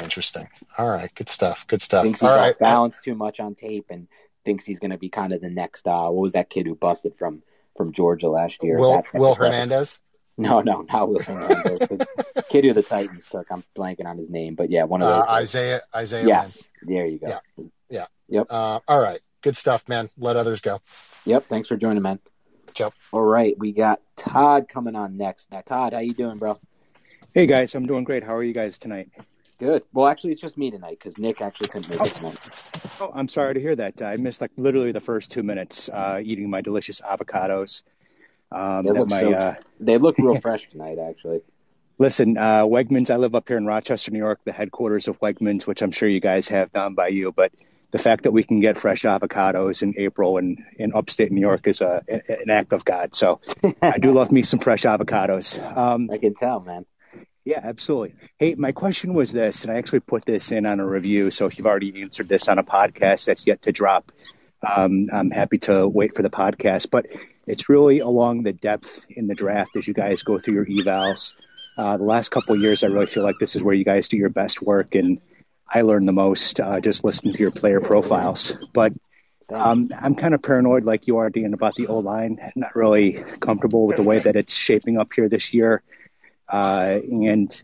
[0.00, 0.48] Interesting.
[0.78, 1.66] All right, good stuff.
[1.66, 2.02] Good stuff.
[2.04, 2.58] Thinks he's all right.
[2.58, 4.08] balanced too much on tape, and
[4.44, 5.86] thinks he's going to be kind of the next.
[5.86, 7.42] Uh, what was that kid who busted from
[7.76, 8.78] from Georgia last year.
[8.78, 9.98] Will, Will Hernandez?
[10.38, 11.88] No, no, not Will Hernandez.
[12.48, 13.50] kid who the Titans took.
[13.50, 15.24] I'm blanking on his name, but yeah, one of those.
[15.24, 16.26] Uh, Isaiah, Isaiah.
[16.26, 17.28] Yes, there you go.
[17.28, 18.06] Yeah, yeah.
[18.28, 18.46] Yep.
[18.48, 20.08] Uh, all right, good stuff, man.
[20.16, 20.80] Let others go.
[21.26, 21.46] Yep.
[21.48, 22.18] Thanks for joining, man.
[22.74, 22.92] Ciao.
[23.12, 25.50] All right, we got Todd coming on next.
[25.50, 26.56] Now, Todd, how you doing, bro?
[27.34, 28.22] Hey guys, I'm doing great.
[28.22, 29.10] How are you guys tonight?
[29.58, 29.84] Good.
[29.92, 32.38] Well, actually, it's just me tonight because Nick actually couldn't make it tonight.
[33.00, 34.02] Oh, I'm sorry to hear that.
[34.02, 37.82] I missed like literally the first two minutes uh, eating my delicious avocados.
[38.54, 41.40] Um, They look my so- uh, They look real fresh tonight, actually.
[41.98, 43.10] listen, uh, Wegmans.
[43.10, 46.08] I live up here in Rochester, New York, the headquarters of Wegmans, which I'm sure
[46.08, 47.32] you guys have down by you.
[47.32, 47.52] But
[47.90, 51.66] the fact that we can get fresh avocados in April in, in upstate New York
[51.66, 53.14] is a, an act of God.
[53.14, 53.40] So
[53.82, 55.60] I do love me some fresh avocados.
[55.76, 56.86] Um, I can tell, man.
[57.44, 58.14] Yeah, absolutely.
[58.38, 61.30] Hey, my question was this, and I actually put this in on a review.
[61.32, 64.12] So if you've already answered this on a podcast that's yet to drop,
[64.64, 66.88] um, I'm happy to wait for the podcast.
[66.90, 67.06] But
[67.46, 71.34] it's really along the depth in the draft as you guys go through your evals.
[71.76, 74.16] Uh, the last couple years, I really feel like this is where you guys do
[74.16, 75.20] your best work, and
[75.68, 78.52] I learn the most uh, just listening to your player profiles.
[78.74, 78.92] But
[79.52, 82.52] um, I'm kind of paranoid, like you are, Dean, about the O line.
[82.54, 85.82] Not really comfortable with the way that it's shaping up here this year.
[86.48, 87.62] Uh, and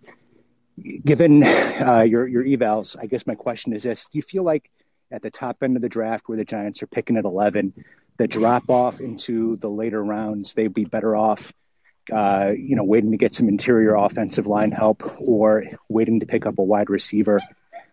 [1.04, 4.70] given uh, your your evals, I guess my question is this: Do you feel like
[5.10, 7.72] at the top end of the draft, where the Giants are picking at 11,
[8.18, 11.52] the drop off into the later rounds, they'd be better off,
[12.12, 16.44] uh, you know, waiting to get some interior offensive line help, or waiting to pick
[16.44, 17.40] up a wide receiver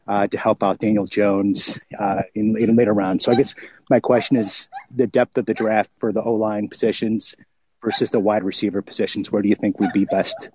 [0.08, 3.24] uh, to help out Daniel Jones uh, in, in later rounds.
[3.24, 3.56] So I guess
[3.90, 7.36] my question is the depth of the draft for the O line positions
[7.84, 9.32] versus the wide receiver positions.
[9.32, 10.50] Where do you think would be best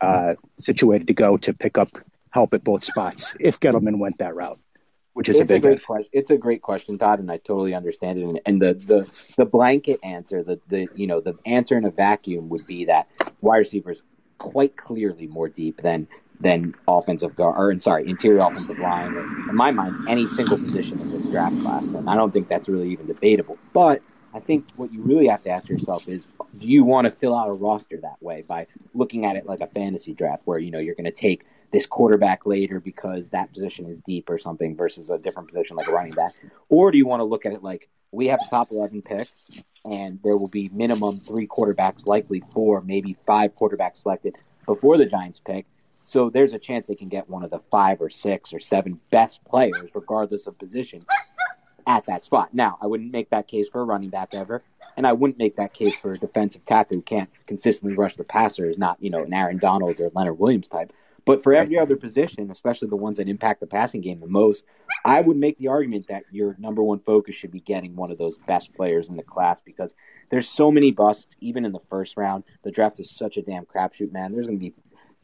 [0.00, 1.88] uh, situated to go to pick up
[2.30, 4.58] help at both spots if Gettleman went that route,
[5.16, 6.10] which is it's a big great question.
[6.12, 8.24] It's a great question, Todd, and I totally understand it.
[8.24, 11.90] And, and the, the the blanket answer, the the you know the answer in a
[11.90, 13.08] vacuum would be that
[13.40, 14.02] wide receivers
[14.36, 16.06] quite clearly more deep than
[16.40, 19.14] than offensive guard or sorry interior offensive line.
[19.14, 22.50] Or, in my mind, any single position in this draft class, and I don't think
[22.50, 23.56] that's really even debatable.
[23.72, 24.02] But
[24.36, 26.26] I think what you really have to ask yourself is,
[26.58, 29.62] do you want to fill out a roster that way by looking at it like
[29.62, 33.50] a fantasy draft, where you know you're going to take this quarterback later because that
[33.54, 36.34] position is deep or something versus a different position like a running back?
[36.68, 39.32] Or do you want to look at it like we have the top 11 picks
[39.90, 45.06] and there will be minimum three quarterbacks, likely four, maybe five quarterbacks selected before the
[45.06, 45.64] Giants pick?
[46.04, 49.00] So there's a chance they can get one of the five or six or seven
[49.10, 51.06] best players, regardless of position,
[51.86, 52.52] at that spot.
[52.52, 54.62] Now, I wouldn't make that case for a running back ever,
[54.96, 58.24] and I wouldn't make that case for a defensive tackle who can't consistently rush the
[58.24, 60.92] passer, is not, you know, an Aaron Donald or Leonard Williams type.
[61.24, 64.64] But for every other position, especially the ones that impact the passing game the most,
[65.04, 68.18] I would make the argument that your number one focus should be getting one of
[68.18, 69.92] those best players in the class because
[70.30, 72.44] there's so many busts, even in the first round.
[72.62, 74.32] The draft is such a damn crapshoot, man.
[74.32, 74.74] There's going to be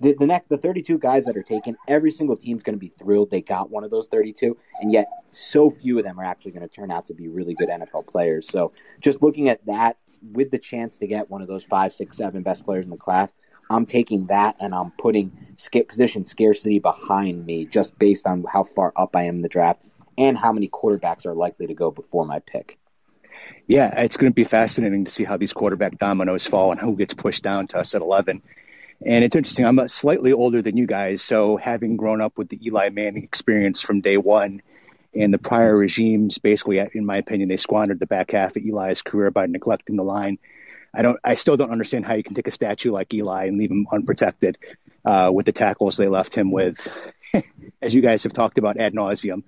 [0.02, 1.76] the, the next the 32 guys that are taken.
[1.86, 5.06] Every single team's going to be thrilled they got one of those 32, and yet
[5.30, 8.08] so few of them are actually going to turn out to be really good NFL
[8.08, 8.48] players.
[8.48, 9.96] So just looking at that
[10.32, 12.96] with the chance to get one of those five, six, seven best players in the
[12.96, 13.32] class.
[13.70, 18.64] I'm taking that and I'm putting skip position scarcity behind me just based on how
[18.64, 19.80] far up I am in the draft
[20.18, 22.78] and how many quarterbacks are likely to go before my pick.
[23.66, 26.96] Yeah, it's going to be fascinating to see how these quarterback dominoes fall and who
[26.96, 28.42] gets pushed down to us at 11.
[29.04, 29.64] And it's interesting.
[29.64, 33.82] I'm slightly older than you guys, so having grown up with the Eli Manning experience
[33.82, 34.62] from day one,
[35.14, 39.02] and the prior regimes, basically, in my opinion, they squandered the back half of Eli's
[39.02, 40.38] career by neglecting the line.
[40.94, 41.18] I don't.
[41.24, 43.86] I still don't understand how you can take a statue like Eli and leave him
[43.92, 44.58] unprotected
[45.04, 46.86] uh, with the tackles they left him with,
[47.82, 49.42] as you guys have talked about ad nauseum.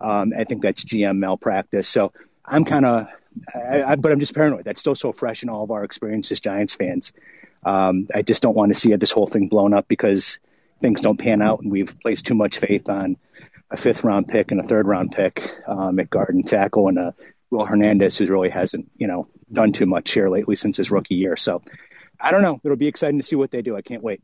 [0.00, 1.88] Um, I think that's GM malpractice.
[1.88, 2.12] So
[2.44, 3.08] I'm kind of,
[3.54, 4.64] but I'm just paranoid.
[4.64, 7.12] That's still so fresh in all of our experience as Giants fans.
[7.66, 10.38] Um, I just don't want to see this whole thing blown up because
[10.80, 13.16] things don't pan out and we've placed too much faith on
[13.70, 16.98] a fifth round pick and a third round pick um, at guard and tackle and
[16.98, 17.14] a
[17.50, 21.16] Will Hernandez who really hasn't, you know, done too much here lately since his rookie
[21.16, 21.36] year.
[21.36, 21.62] So
[22.20, 22.60] I don't know.
[22.64, 23.76] It'll be exciting to see what they do.
[23.76, 24.20] I can't wait.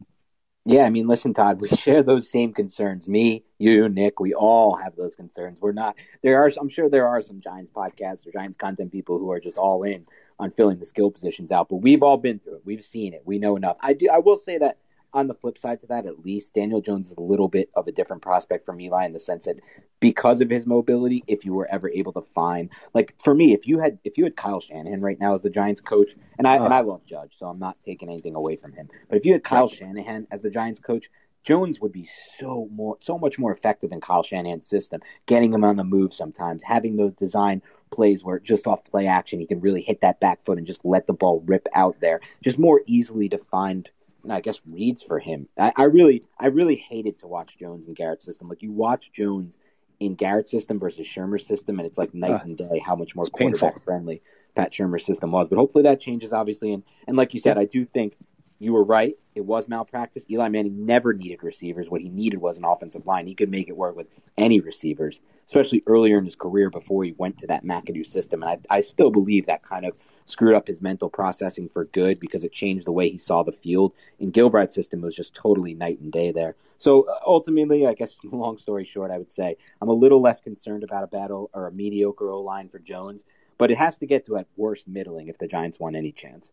[0.65, 3.09] Yeah, I mean, listen, Todd, we share those same concerns.
[3.09, 5.61] Me, you, Nick, we all have those concerns.
[5.61, 9.19] We're not there are I'm sure there are some Giants podcasts or Giants content people
[9.19, 10.05] who are just all in
[10.39, 12.63] on filling the skill positions out, but we've all been through it.
[12.65, 13.23] We've seen it.
[13.25, 13.77] We know enough.
[13.81, 14.79] I do I will say that
[15.15, 17.87] on the flip side to that, at least Daniel Jones is a little bit of
[17.87, 19.57] a different prospect from Eli in the sense that
[20.01, 23.67] because of his mobility, if you were ever able to find like for me, if
[23.67, 26.59] you had if you had Kyle Shanahan right now as the Giants coach, and I
[26.59, 28.89] uh, and I love Judge, so I'm not taking anything away from him.
[29.09, 31.11] But if you had Kyle Shanahan as the Giants coach,
[31.45, 35.65] Jones would be so more, so much more effective in Kyle Shanahan's system, getting him
[35.65, 39.61] on the move sometimes, having those design plays where just off play action he can
[39.61, 42.83] really hit that back foot and just let the ball rip out there, just more
[42.87, 43.89] easily to find.
[44.31, 45.49] I guess reads for him.
[45.59, 48.49] I, I really, I really hated to watch Jones in Garrett's system.
[48.49, 49.59] Like you watch Jones
[49.99, 53.17] in Garrett's system versus Shurmur's system, and it's like night uh, and day how much
[53.17, 53.83] more quarterback painful.
[53.85, 54.23] friendly
[54.55, 55.49] Pat Shurmur's system was.
[55.49, 56.73] But hopefully that changes, obviously.
[56.73, 58.17] And and like you said, I do think
[58.63, 59.13] you were right.
[59.35, 60.25] It was malpractice.
[60.31, 61.91] Eli Manning never needed receivers.
[61.91, 63.27] What he needed was an offensive line.
[63.27, 64.07] He could make it work with
[64.39, 68.45] any receivers, especially earlier in his career before he went to that McAdoo system.
[68.45, 69.97] And I, I still believe that kind of
[70.27, 73.51] screwed up his mental processing for good because it changed the way he saw the
[73.51, 73.95] field.
[74.21, 76.55] In Gilbride's system, was just totally night and day there.
[76.79, 80.41] So uh, ultimately, I guess, long story short, I would say I'm a little less
[80.41, 83.25] concerned about a battle or a mediocre O line for Jones,
[83.59, 86.53] but it has to get to at worst middling if the Giants want any chance.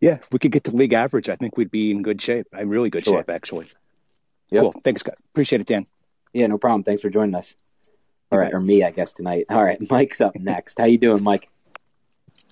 [0.00, 2.48] Yeah, if we could get to league average, I think we'd be in good shape.
[2.52, 3.18] I'm really good sure.
[3.18, 3.68] shape, actually.
[4.50, 4.62] Yep.
[4.62, 4.74] Cool.
[4.84, 5.16] Thanks, Scott.
[5.32, 5.86] Appreciate it, Dan.
[6.32, 6.84] Yeah, no problem.
[6.84, 7.54] Thanks for joining us.
[8.30, 9.46] All right, or me, I guess tonight.
[9.48, 10.78] All right, Mike's up next.
[10.78, 11.48] How you doing, Mike?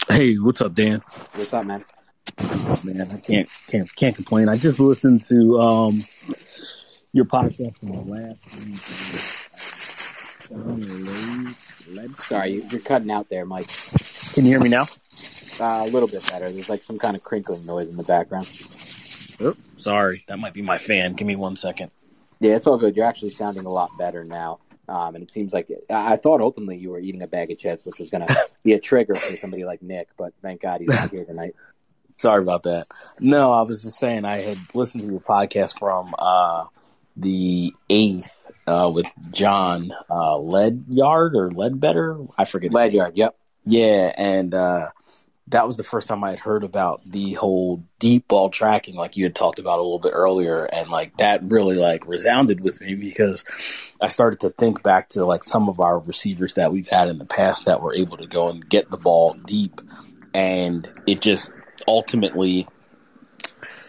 [0.09, 1.01] Hey, what's up, Dan?
[1.35, 1.85] What's up, man?
[2.85, 4.49] Man, I can't can't can't complain.
[4.49, 6.05] I just listened to um
[7.13, 8.79] your podcast from the last week.
[12.17, 13.69] Sorry, you're cutting out there, Mike.
[14.35, 14.85] Can you hear me now?
[15.61, 16.51] Uh, a little bit better.
[16.51, 18.47] There's like some kind of crinkling noise in the background.
[19.77, 21.15] Sorry, that might be my fan.
[21.15, 21.91] Give me one second.
[22.41, 22.97] Yeah, it's all good.
[22.97, 24.61] You're actually sounding a lot better now.
[24.89, 27.87] Um, and it seems like I thought ultimately you were eating a bag of chips,
[27.87, 30.09] which was going to be a trigger for somebody like Nick.
[30.17, 31.55] But thank God he's not here tonight.
[32.17, 32.87] Sorry about that.
[33.19, 36.67] No, I was just saying I had listened to your podcast from uh,
[37.17, 42.19] the eighth uh, with John uh, Ledyard or Ledbetter.
[42.39, 42.73] I forget.
[42.73, 43.17] Ledyard.
[43.17, 43.37] Yep.
[43.67, 44.91] Yeah, and uh,
[45.49, 49.17] that was the first time I had heard about the whole deep ball tracking, like
[49.17, 52.81] you had talked about a little bit earlier, and like that really like resounded with
[52.81, 53.45] me because
[54.01, 57.19] I started to think back to like some of our receivers that we've had in
[57.19, 59.81] the past that were able to go and get the ball deep,
[60.33, 61.53] and it just
[61.87, 62.67] ultimately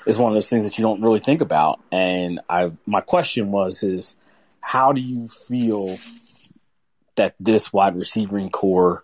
[0.05, 1.79] is one of those things that you don't really think about.
[1.91, 4.15] And I, my question was, is
[4.59, 5.97] how do you feel
[7.15, 9.03] that this wide receiving core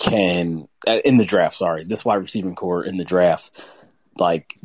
[0.00, 1.56] can uh, in the draft.
[1.56, 3.62] Sorry, this wide receiving core in the draft,
[4.18, 4.58] like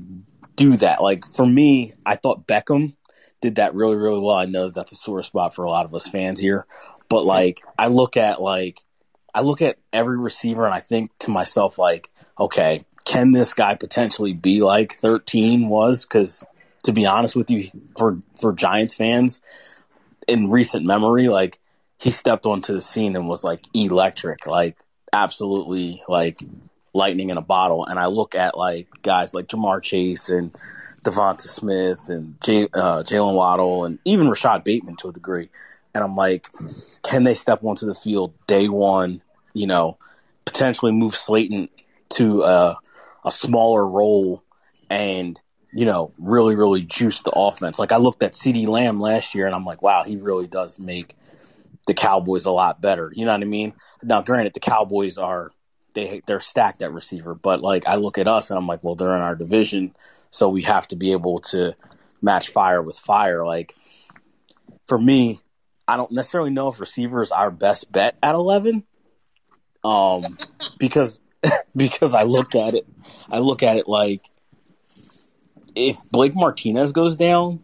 [0.56, 1.02] do that.
[1.02, 2.96] Like for me, I thought Beckham
[3.42, 4.36] did that really, really well.
[4.36, 6.66] I know that's a sore spot for a lot of us fans here,
[7.10, 8.80] but like I look at like
[9.34, 13.76] I look at every receiver and I think to myself like, okay, can this guy
[13.76, 16.06] potentially be like 13 was?
[16.06, 16.46] Because
[16.86, 19.42] to be honest with you, for for Giants fans,
[20.30, 21.60] in recent memory, like
[21.98, 24.48] he stepped onto the scene and was like electric.
[24.48, 24.78] Like
[25.16, 26.40] absolutely like
[26.94, 27.86] lightning in a bottle.
[27.86, 30.54] And I look at like guys like Ja'Marr Chase and
[31.04, 35.50] DeVonta Smith and J- uh, Jaylen Waddle and even Rashod Bateman to a degree.
[35.94, 36.48] And I'm like,
[37.04, 39.22] can they step onto the field day one,
[39.54, 39.98] you know,
[40.44, 41.70] potentially move Slayton
[42.10, 42.78] to a,
[43.24, 44.44] a smaller role
[44.90, 45.40] and,
[45.72, 47.80] you know, really, really juice the offense.
[47.80, 50.80] Like I looked at CeeDee Lamb last year and I'm like, wow, he really does
[50.80, 51.16] make
[51.86, 53.12] the Cowboys a lot better.
[53.14, 53.74] You know what I mean?
[54.04, 55.52] Now, granted, the Cowboys are
[55.94, 58.96] they they're stacked at receiver, but like I look at us and I'm like, well,
[58.96, 59.94] they're in our division,
[60.30, 61.74] so we have to be able to
[62.22, 63.46] match fire with fire.
[63.46, 63.76] Like
[64.88, 65.40] for me,
[65.88, 68.84] I don't necessarily know if receiver is our best bet at eleven,
[69.84, 70.38] um,
[70.78, 71.20] because
[71.76, 72.86] because I look at it,
[73.30, 74.22] I look at it like
[75.76, 77.62] if Blake Martinez goes down,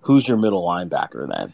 [0.00, 1.52] who's your middle linebacker then?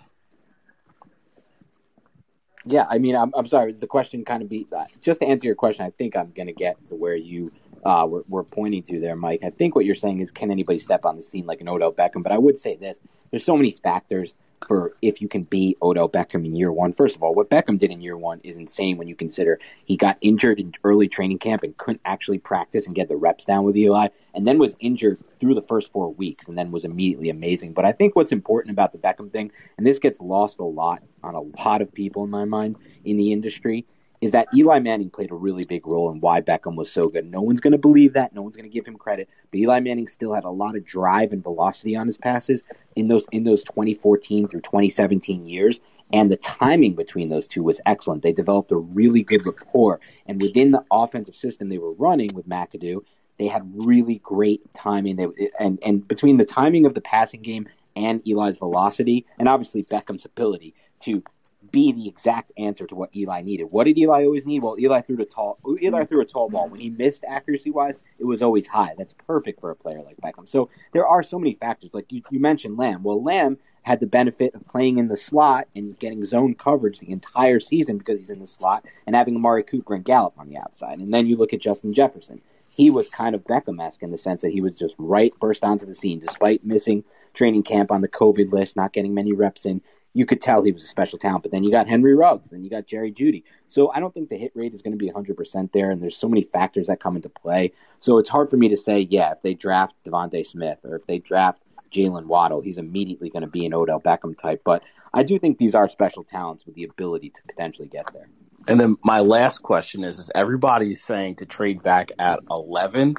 [2.70, 3.72] Yeah, I mean, I'm, I'm sorry.
[3.72, 5.85] The question kind of be uh, just to answer your question.
[5.85, 7.52] I think I'm going to get to where you
[7.85, 9.40] uh, were, were pointing to there, Mike.
[9.44, 11.92] I think what you're saying is, can anybody step on the scene like an Odell
[11.92, 12.22] Beckham?
[12.22, 12.98] But I would say this:
[13.30, 14.35] there's so many factors
[14.66, 16.92] for if you can beat Odell Beckham in year one.
[16.92, 19.96] First of all, what Beckham did in year one is insane when you consider he
[19.96, 23.64] got injured in early training camp and couldn't actually practice and get the reps down
[23.64, 27.31] with Eli, and then was injured through the first four weeks and then was immediately
[27.31, 27.73] amazing.
[27.73, 31.03] But I think what's important about the Beckham thing, and this gets lost a lot
[31.23, 33.87] on a lot of people in my mind in the industry,
[34.20, 37.30] is that Eli Manning played a really big role in why Beckham was so good.
[37.30, 38.35] No one's going to believe that.
[38.35, 39.28] No one's going to give him credit.
[39.51, 42.62] But Eli Manning still had a lot of drive and velocity on his passes
[42.97, 45.80] in those in those 2014 through 2017 years.
[46.12, 48.22] And the timing between those two was excellent.
[48.22, 50.01] They developed a really good rapport.
[50.26, 53.03] And within the offensive system they were running with McAdoo,
[53.38, 55.16] they had really great timing.
[55.16, 59.84] They, and, and between the timing of the passing game and Eli's velocity, and obviously
[59.84, 61.22] Beckham's ability to
[61.70, 63.64] be the exact answer to what Eli needed.
[63.64, 64.62] What did Eli always need?
[64.62, 66.68] Well, Eli threw a tall Eli threw a tall ball.
[66.68, 68.94] When he missed accuracy wise, it was always high.
[68.96, 70.48] That's perfect for a player like Beckham.
[70.48, 71.92] So there are so many factors.
[71.92, 73.02] Like you, you mentioned Lamb.
[73.02, 77.11] Well, Lamb had the benefit of playing in the slot and getting zone coverage the
[77.11, 80.58] entire season because he's in the slot and having Amari Cooper and Gallup on the
[80.58, 80.98] outside.
[80.98, 82.40] And then you look at Justin Jefferson.
[82.68, 85.86] He was kind of Beckham-esque in the sense that he was just right burst onto
[85.86, 87.04] the scene despite missing
[87.34, 89.80] training camp on the COVID list, not getting many reps in
[90.12, 91.42] you could tell he was a special talent.
[91.42, 93.44] But then you got Henry Ruggs, and you got Jerry Jeudy.
[93.68, 96.16] So I don't think the hit rate is going to be 100% there, and there's
[96.16, 97.72] so many factors that come into play.
[98.00, 101.06] So it's hard for me to say, yeah, if they draft DeVonta Smith or if
[101.06, 101.61] they draft
[101.92, 104.62] Jaylen Waddle, he's immediately going to be an Odell Beckham type.
[104.64, 104.82] But
[105.12, 108.28] I do think these are special talents with the ability to potentially get there.
[108.68, 113.16] And then my last question is: Is everybody saying to trade back at eleven?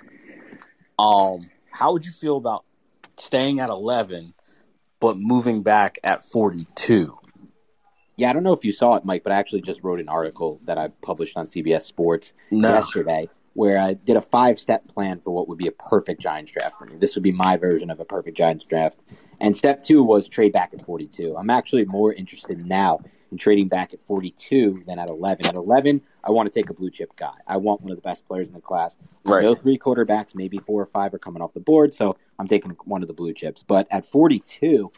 [0.99, 2.63] Um, how would you feel about
[3.17, 4.33] staying at eleven
[5.01, 7.17] but moving back at 42.
[8.15, 10.07] Yeah, I don't know if you saw it, Mike, but I actually just wrote an
[10.07, 12.69] article that I published on CBS Sports no.
[12.69, 16.51] yesterday where I did a five step plan for what would be a perfect Giants
[16.51, 16.95] draft for me.
[16.97, 18.97] This would be my version of a perfect Giants draft.
[19.41, 21.35] And step two was trade back at 42.
[21.37, 22.99] I'm actually more interested now
[23.31, 25.47] in trading back at 42 than at 11.
[25.47, 27.33] At 11, I want to take a blue chip guy.
[27.47, 28.97] I want one of the best players in the class.
[29.25, 29.43] Right.
[29.43, 32.71] No three quarterbacks, maybe four or five are coming off the board, so I'm taking
[32.85, 33.63] one of the blue chips.
[33.63, 34.91] But at 42,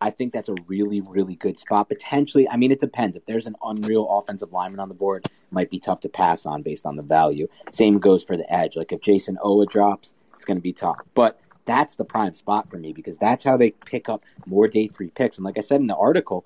[0.00, 1.88] I think that's a really, really good spot.
[1.88, 3.16] Potentially, I mean, it depends.
[3.16, 6.44] If there's an unreal offensive lineman on the board, it might be tough to pass
[6.44, 7.46] on based on the value.
[7.72, 8.76] Same goes for the edge.
[8.76, 10.98] Like if Jayson Oweh drops, it's going to be tough.
[11.14, 14.88] But that's the prime spot for me because that's how they pick up more day
[14.88, 15.38] three picks.
[15.38, 16.44] And like I said in the article,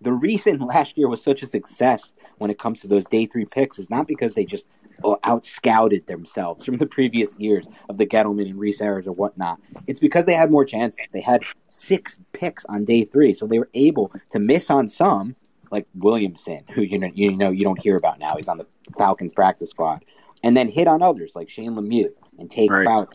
[0.00, 3.44] the reason last year was such a success when it comes to those day three
[3.44, 4.66] picks is not because they just
[5.04, 9.12] uh, out scouted themselves from the previous years of the Gettleman and Reese Ayers or
[9.12, 9.60] whatnot.
[9.86, 11.00] It's because they had more chances.
[11.12, 15.36] They had six picks on day three, so they were able to miss on some,
[15.70, 18.36] like Williamson, who you know you know you don't hear about now.
[18.36, 18.66] He's on the
[18.96, 20.04] Falcons practice squad,
[20.42, 23.08] and then hit on others like Shane Lemieux and Tate right.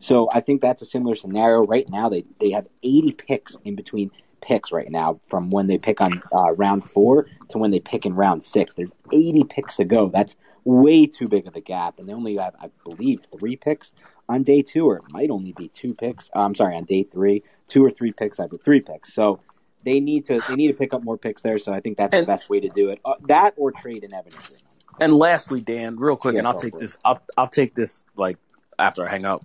[0.00, 1.62] So I think that's a similar scenario.
[1.62, 4.10] Right now, they they have 80 picks in between
[4.46, 8.06] picks right now from when they pick on uh, round four to when they pick
[8.06, 8.74] in round six.
[8.74, 10.08] There's 80 picks to go.
[10.08, 13.92] That's way too big of a gap, and they only have, I believe, three picks
[14.28, 16.30] on day two, or it might only be two picks.
[16.34, 18.38] Uh, I'm sorry, on day three, two or three picks.
[18.38, 19.12] I have three picks.
[19.12, 19.40] So
[19.84, 21.58] they need to they need to pick up more picks there.
[21.58, 23.00] So I think that's and, the best way to do it.
[23.04, 24.32] Uh, that or trade in Evan.
[24.98, 26.96] And lastly, Dan, real quick, yeah, and I'll take this.
[27.04, 28.38] I'll I'll take this like
[28.78, 29.42] after I hang up.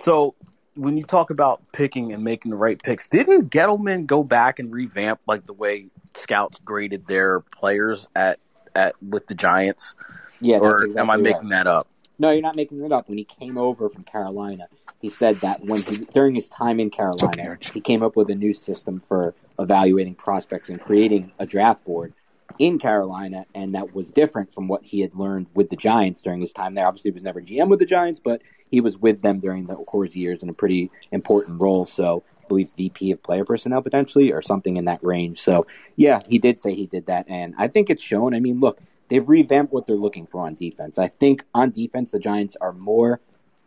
[0.00, 0.34] So
[0.76, 4.72] when you talk about picking and making the right picks, didn't Gettleman go back and
[4.72, 8.38] revamp like the way scouts graded their players at
[8.74, 9.94] at with the Giants?
[10.40, 11.50] Yeah, or exactly am I making right.
[11.50, 11.88] that up?
[12.18, 13.08] No, you're not making it up.
[13.08, 14.68] When he came over from Carolina,
[15.00, 18.34] he said that when he during his time in Carolina, he came up with a
[18.34, 22.12] new system for evaluating prospects and creating a draft board
[22.58, 26.40] in Carolina, and that was different from what he had learned with the Giants during
[26.40, 26.86] his time there.
[26.86, 29.76] Obviously, he was never GM with the Giants, but he was with them during the
[29.76, 31.86] course years in a pretty important role.
[31.86, 35.42] So I believe VP of player personnel potentially or something in that range.
[35.42, 38.34] So yeah, he did say he did that, and I think it's shown.
[38.34, 40.98] I mean, look, they've revamped what they're looking for on defense.
[40.98, 43.20] I think on defense, the Giants are more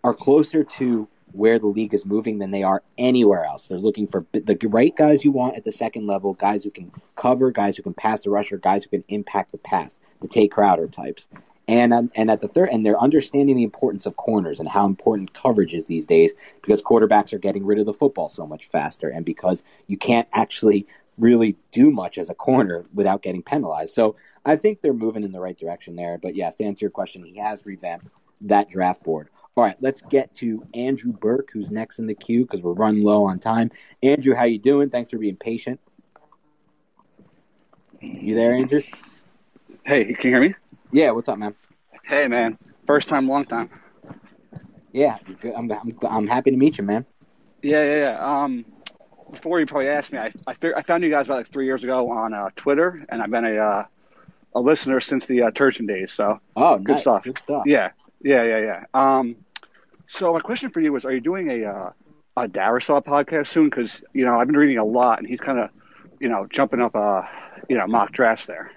[0.04, 1.08] are closer to
[1.38, 3.68] where the league is moving than they are anywhere else.
[3.68, 6.92] They're looking for the right guys you want at the second level, guys who can
[7.16, 10.48] cover, guys who can pass the rusher, guys who can impact the pass, the Tae
[10.48, 11.28] Crowder types.
[11.70, 14.86] And um, and at the third, and they're understanding the importance of corners and how
[14.86, 16.32] important coverage is these days
[16.62, 20.30] because quarterbacks are getting rid of the football so much faster, and because you can't
[20.32, 23.94] actually really do much as a corner without getting penalized.
[23.94, 24.16] So
[24.46, 26.18] I think they're moving in the right direction there.
[26.18, 28.08] But yes, to answer your question, he has revamped
[28.42, 29.30] that draft board.
[29.58, 33.04] All right, let's get to Andrew Burke, who's next in the queue because we're running
[33.04, 33.72] low on time.
[34.04, 34.92] Andrew, how you doing?
[34.92, 35.80] Thanks for being patient.
[38.00, 38.84] You there, Andrew?
[39.84, 40.54] Hey, can you hear me?
[40.92, 41.56] Yeah, what's up, man?
[42.06, 42.60] Hey, man.
[42.86, 43.72] First time, long time.
[44.92, 45.18] Yeah,
[45.56, 47.08] I'm, I'm, I'm happy to meet you, man.
[47.64, 48.44] Yeah, yeah, yeah.
[48.44, 48.64] Um,
[49.32, 51.84] before you probably asked me, I I, I found you guys about like three years
[51.84, 53.86] ago on uh, Twitter, and I've been a uh,
[54.54, 56.12] a listener since the uh, Turchin days.
[56.12, 57.02] So oh, good nice.
[57.02, 57.24] stuff.
[57.24, 57.64] Good stuff.
[57.66, 57.90] Yeah,
[58.22, 58.84] yeah, yeah, yeah.
[58.94, 59.36] Um,
[60.08, 61.92] so my question for you was: Are you doing a uh,
[62.38, 63.70] a Darrisaw podcast soon?
[63.70, 65.70] Because you know I've been reading a lot, and he's kind of
[66.20, 67.22] you know jumping up uh
[67.70, 68.72] you know mock drafts there.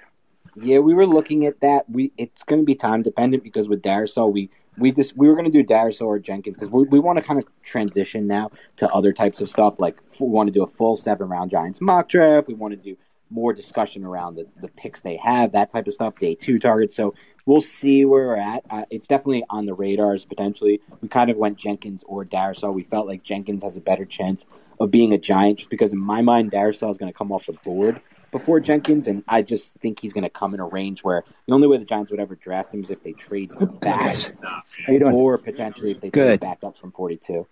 [0.56, 1.88] Yeah, we were looking at that.
[1.88, 5.34] We it's going to be time dependent because with Darrisaw we we just we were
[5.34, 8.50] going to do Darrisaw or Jenkins because we, we want to kind of transition now
[8.78, 9.74] to other types of stuff.
[9.78, 12.48] Like we want to do a full seven round Giants mock draft.
[12.48, 12.96] We want to do
[13.30, 16.96] more discussion around the, the picks they have, that type of stuff, day two targets.
[16.96, 17.14] So
[17.46, 18.64] we'll see where we're at.
[18.70, 20.80] Uh, it's definitely on the radars potentially.
[21.00, 22.72] We kind of went Jenkins or Darrisaw.
[22.72, 24.44] We felt like Jenkins has a better chance
[24.78, 27.46] of being a Giant just because in my mind Darrisaw is going to come off
[27.46, 31.02] the board before Jenkins, and I just think he's going to come in a range
[31.02, 33.76] where the only way the Giants would ever draft him is if they trade him
[33.80, 34.32] back, guys.
[34.40, 35.14] How you doing?
[35.14, 36.40] or potentially if they Good.
[36.40, 37.46] trade back up from 42.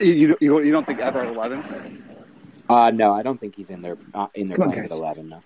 [0.00, 2.13] You, you, you don't think ever at 11?
[2.68, 4.90] Uh, no, I don't think he's in their uh, in their Come on, plan at
[4.90, 4.98] guys.
[4.98, 5.28] 11.
[5.28, 5.38] No.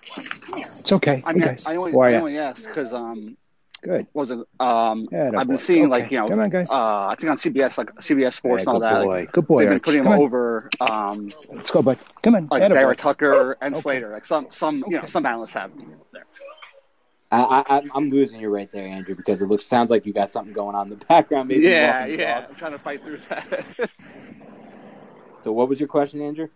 [0.79, 1.21] It's okay.
[1.25, 1.67] I Hey, mean, guys.
[1.67, 2.19] I only, How are I ya?
[2.19, 3.37] only asked because um,
[3.81, 4.07] Good.
[4.13, 5.55] was it um, Yeah, I've been boy.
[5.57, 6.03] seeing Okay.
[6.03, 6.71] like you know, Come on, guys.
[6.71, 9.03] uh, I think on CBS like CBS Sports Yeah, and all good that.
[9.03, 9.07] boy.
[9.19, 9.83] Like, Good boy, they've been Arch.
[9.83, 10.19] putting him Come on.
[10.19, 11.97] over um, Let's go, bud.
[12.23, 12.47] Come on.
[12.49, 12.79] like Atta boy.
[12.81, 13.81] Barrett Tucker and Okay.
[13.81, 14.11] Slater.
[14.11, 16.23] Like some some you know some analysts have him there.
[17.31, 20.13] I, I, I'm- I'm losing you right there, Andrew, because it looks sounds like you
[20.13, 21.47] got something going on in the background.
[21.49, 22.39] Maybe Yeah, walking the yeah.
[22.41, 22.49] dog.
[22.49, 23.89] I'm trying to fight through that.
[25.43, 26.49] So, what was your question, Andrew?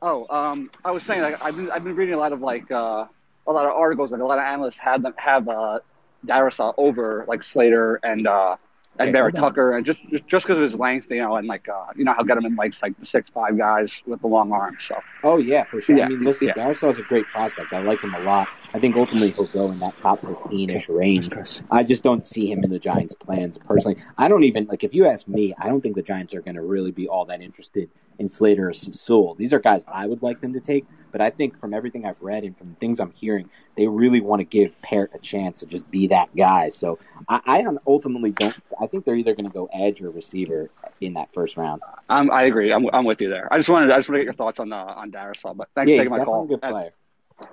[0.00, 2.70] Oh, um, I was saying like I've been I've been reading a lot of like
[2.70, 3.06] uh,
[3.46, 5.80] a lot of articles like a lot of analysts have them have uh,
[6.26, 8.56] Darrisaw over like Slater and uh,
[8.98, 9.34] and Hey, Barrett.
[9.34, 12.04] Tucker and just just just because of his length, you know, and like uh, you
[12.04, 14.84] know how Gettleman likes like the six five guys with the long arms.
[14.86, 15.96] So Oh yeah, for sure.
[15.96, 16.54] Yeah, I mean, listen, yeah.
[16.54, 17.72] Darrisaw's a great prospect.
[17.72, 18.48] I like him a lot.
[18.74, 21.30] I think ultimately he'll go in that top 15-ish range.
[21.30, 21.62] Chris.
[21.70, 24.02] I just don't see him in the Giants' plans personally.
[24.16, 26.56] I don't even like if you ask me, I don't think the Giants are going
[26.56, 29.34] to really be all that interested in Slater or Sewell.
[29.34, 32.20] These are guys I would like them to take, but I think from everything I've
[32.20, 35.66] read and from things I'm hearing, they really want to give Peart a chance to
[35.66, 36.70] just be that guy.
[36.70, 36.98] So
[37.28, 38.56] I, I ultimately don't.
[38.80, 41.82] I think they're either going to go edge or receiver in that first round.
[42.08, 42.72] I'm, I agree.
[42.72, 43.52] I'm, I'm with you there.
[43.52, 45.56] I just wanted I just want to get your thoughts on uh, on Darrisaw.
[45.56, 46.46] But thanks yeah, for taking my call.
[46.46, 46.92] good player.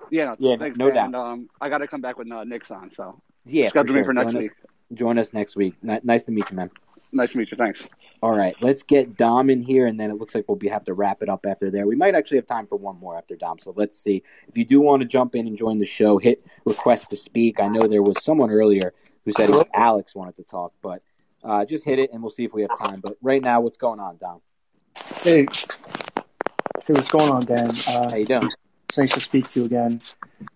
[0.10, 0.94] yeah, no, Yeah, thanks, no man.
[0.96, 1.06] doubt.
[1.06, 2.92] And, um, I got to come back with uh, Nick's on.
[2.94, 4.06] So Yeah, schedule me sure.
[4.06, 4.52] for next join week.
[4.52, 5.76] Us, join us next week.
[5.84, 6.72] Ni- nice to meet you, man.
[7.16, 7.56] Nice to meet you.
[7.56, 7.88] Thanks.
[8.22, 10.84] All right, let's get Dom in here, and then it looks like we'll be have
[10.84, 11.88] to wrap it up after there.
[11.88, 14.22] We might actually have time for one more after Dom, so let's see.
[14.50, 17.62] If you do want to jump in and join the show, hit request to speak.
[17.62, 18.94] I know there was someone earlier
[19.24, 21.04] who said it Alex wanted to talk, but
[21.42, 23.00] uh, just hit it, and we'll see if we have time.
[23.00, 24.42] But right now, what's going on, Dom?
[25.22, 25.48] Hey,
[26.86, 27.70] hey, what's going on, Dan?
[27.88, 28.50] Uh, How you doing?
[28.90, 30.02] It's nice to speak to you again.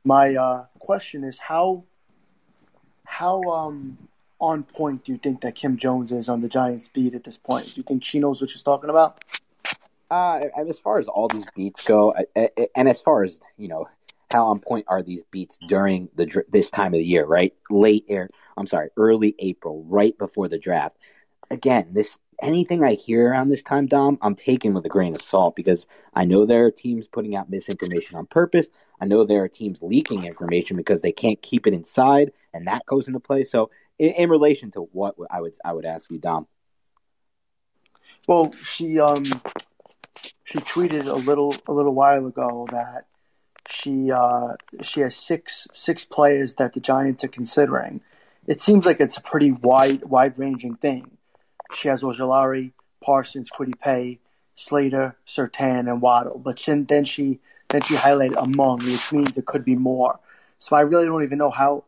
[0.03, 1.85] My uh, question is how
[3.05, 3.97] how um
[4.39, 7.37] on point do you think that Kim Jones is on the Giants beat at this
[7.37, 7.65] point?
[7.67, 9.23] Do you think she knows what she's talking about?
[10.09, 13.87] Uh, as far as all these beats go, and as far as you know,
[14.31, 17.53] how on point are these beats during the this time of the year, right?
[17.69, 20.97] Late air, I'm sorry, early April, right before the draft.
[21.51, 25.21] Again, this anything I hear around this time, Dom, I'm taking with a grain of
[25.21, 28.67] salt because I know there are teams putting out misinformation on purpose.
[29.01, 32.85] I know there are teams leaking information because they can't keep it inside, and that
[32.85, 33.43] goes into play.
[33.43, 33.69] So,
[33.99, 36.47] in, in relation to what I would I would ask you, Dom.
[38.27, 39.25] Well, she um
[40.43, 43.05] she tweeted a little a little while ago that
[43.67, 48.01] she uh she has six six players that the Giants are considering.
[48.47, 51.17] It seems like it's a pretty wide wide ranging thing.
[51.73, 52.71] She has Ojulari,
[53.03, 54.19] Parsons, Kwity Paye,
[54.55, 56.39] Slater, Surtain, and Waddle.
[56.39, 60.19] But then, then she then she highlighted among, which means it could be more.
[60.57, 61.83] So I really don't even know how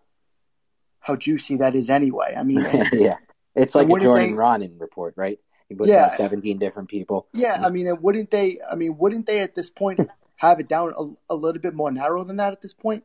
[1.02, 2.34] how juicy that is anyway.
[2.38, 2.60] I mean,
[2.93, 3.18] yeah,
[3.56, 5.39] it's like a Jordan they- Raanan report, right?
[5.68, 6.08] He puts Yeah.
[6.08, 7.28] out 17 different people.
[7.34, 8.60] Yeah, I mean, and wouldn't they?
[8.70, 9.99] I mean, wouldn't they at this point
[10.36, 13.04] have it down a, a little bit more narrow than that at this point?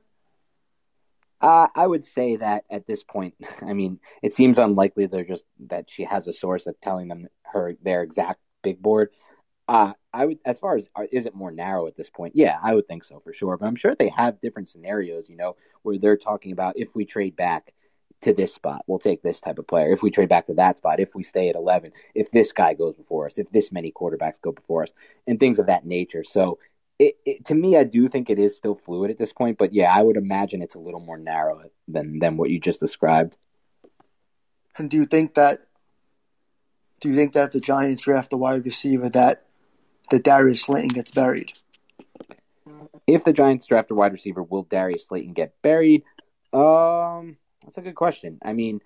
[1.40, 5.44] Uh, I would say that at this point, I mean, it seems unlikely they're just
[5.68, 9.11] that she has a source that's telling them her their exact big board.
[9.68, 12.34] Uh, I would, as far as uh, is it more narrow at this point?
[12.36, 13.57] Yeah, I would think so for sure.
[13.57, 17.05] But I'm sure they have different scenarios, you know, where they're talking about if we
[17.05, 17.72] trade back
[18.22, 19.92] to this spot, we'll take this type of player.
[19.92, 22.74] If we trade back to that spot, if we stay at 11, if this guy
[22.74, 24.90] goes before us, if this many quarterbacks go before us,
[25.26, 26.24] and things of that nature.
[26.24, 26.58] So,
[26.98, 29.58] it, it, to me, I do think it is still fluid at this point.
[29.58, 32.80] But yeah, I would imagine it's a little more narrow than than what you just
[32.80, 33.36] described.
[34.78, 35.66] And do you think that?
[37.00, 39.44] Do you think that if the Giants draft a wide receiver, that
[40.10, 41.52] that Darius Slayton gets buried?
[43.06, 46.02] If the Giants draft a wide receiver, will Darius Slayton get buried?
[46.52, 47.36] Um,
[47.66, 48.38] that's a good question.
[48.42, 48.80] I mean,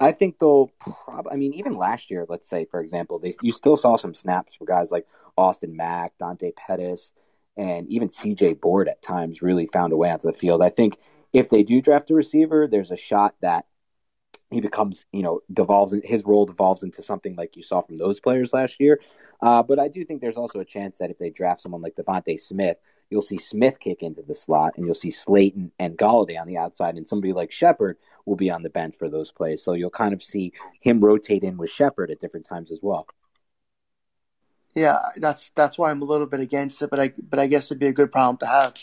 [0.00, 1.26] I think they'll prob.
[1.30, 4.54] I mean, even last year, let's say for example, they you still saw some snaps
[4.54, 5.06] for guys like
[5.36, 7.10] Austin Mack, Dante Pettis,
[7.56, 8.54] and even C.J.
[8.54, 10.62] Board at times really found a way onto the field.
[10.62, 10.96] I think
[11.32, 13.66] if they do draft a receiver, there's a shot that
[14.50, 18.20] he becomes, you know, devolves his role devolves into something like you saw from those
[18.20, 19.00] players last year.
[19.40, 21.96] Uh, but I do think there's also a chance that if they draft someone like
[21.96, 22.76] DeVonta Smith,
[23.12, 26.56] you'll see Smith kick into the slot, and you'll see Slayton and Golladay on the
[26.56, 29.62] outside, and somebody like Shepard will be on the bench for those plays.
[29.62, 33.06] So you'll kind of see him rotate in with Shepard at different times as well.
[34.74, 37.66] Yeah, that's that's why I'm a little bit against it, but I but I guess
[37.66, 38.74] it'd be a good problem to have.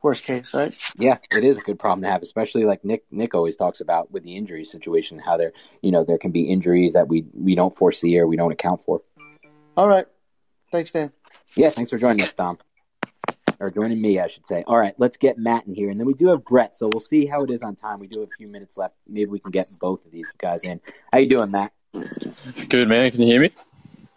[0.00, 0.76] Worst case, right?
[0.96, 4.12] Yeah, it is a good problem to have, especially like Nick Nick always talks about
[4.12, 5.52] with the injury situation, how there
[5.82, 8.82] you know there can be injuries that we we don't foresee or we don't account
[8.84, 9.02] for.
[9.76, 10.06] All right.
[10.70, 11.10] Thanks, Dan.
[11.56, 12.58] Yeah, thanks for joining us, Tom.
[13.60, 14.64] Or joining me, I should say.
[14.66, 16.76] All right, let's get Matt in here, and then we do have Brett.
[16.76, 18.00] So we'll see how it is on time.
[18.00, 18.94] We do have a few minutes left.
[19.08, 20.80] Maybe we can get both of these guys in.
[21.12, 21.72] How you doing, Matt?
[22.68, 23.10] Good man.
[23.10, 23.50] Can you hear me?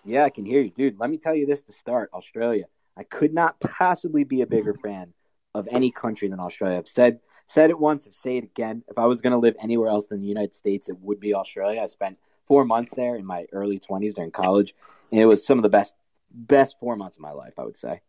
[0.06, 1.00] Yeah, I can hear you, dude.
[1.00, 2.10] Let me tell you this to start.
[2.14, 2.66] Australia.
[2.96, 4.88] I could not possibly be a bigger mm-hmm.
[4.88, 5.14] fan
[5.54, 6.78] of any country than Australia.
[6.78, 8.08] I've said said it once.
[8.08, 8.84] I've say it again.
[8.88, 11.34] If I was going to live anywhere else than the United States, it would be
[11.34, 11.82] Australia.
[11.82, 12.18] I spent
[12.48, 14.74] four months there in my early twenties during college,
[15.12, 15.94] and it was some of the best
[16.32, 17.54] best four months of my life.
[17.58, 18.02] I would say.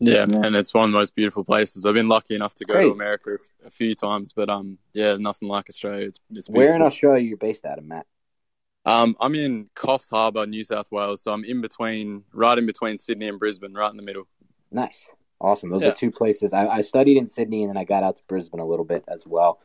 [0.00, 1.84] Yeah, man, it's one of the most beautiful places.
[1.84, 2.88] I've been lucky enough to go Crazy.
[2.88, 6.06] to America a few times, but um, yeah, nothing like Australia.
[6.06, 6.80] It's, it's Where in.
[6.82, 8.06] Australia are you based out of, Matt?
[8.86, 12.96] Um, I'm in Coffs Harbour, New South Wales, so I'm in between, right in between
[12.96, 14.26] Sydney and Brisbane, right in the middle.
[14.72, 15.06] Nice,
[15.38, 15.68] awesome.
[15.68, 15.90] Those Yeah.
[15.90, 16.54] are two places.
[16.54, 19.04] I, I studied in Sydney, and then I got out to Brisbane a little bit
[19.06, 19.60] as well.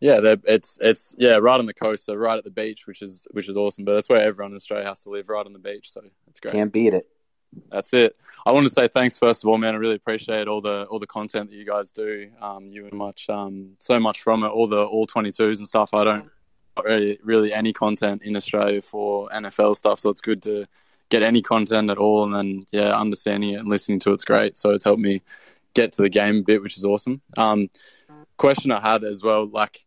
[0.00, 3.28] Yeah, it's it's yeah, right on the coast, so right at the beach, which is
[3.32, 3.84] which is awesome.
[3.84, 5.92] But that's where everyone in Australia has to live, right on the beach.
[5.92, 6.52] So it's great.
[6.54, 7.06] Can't beat it.
[7.70, 8.16] That's it.
[8.46, 9.74] I want to say thanks first of all, man.
[9.74, 12.30] I really appreciate all the all the content that you guys do.
[12.40, 14.48] Um, you and much um, so much from it.
[14.48, 15.90] All the all twenty twos and stuff.
[15.92, 16.30] I don't
[16.84, 20.66] really really any content in Australia for NFL stuff, so it's good to
[21.08, 22.24] get any content at all.
[22.24, 24.56] And then yeah, understanding it and listening to it's great.
[24.56, 25.22] So it's helped me
[25.74, 27.20] get to the game a bit, which is awesome.
[27.36, 27.68] Um,
[28.36, 29.84] question I had as well, like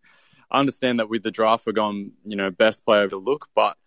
[0.51, 3.77] I understand that with the draft we're going, you know, best player to look, but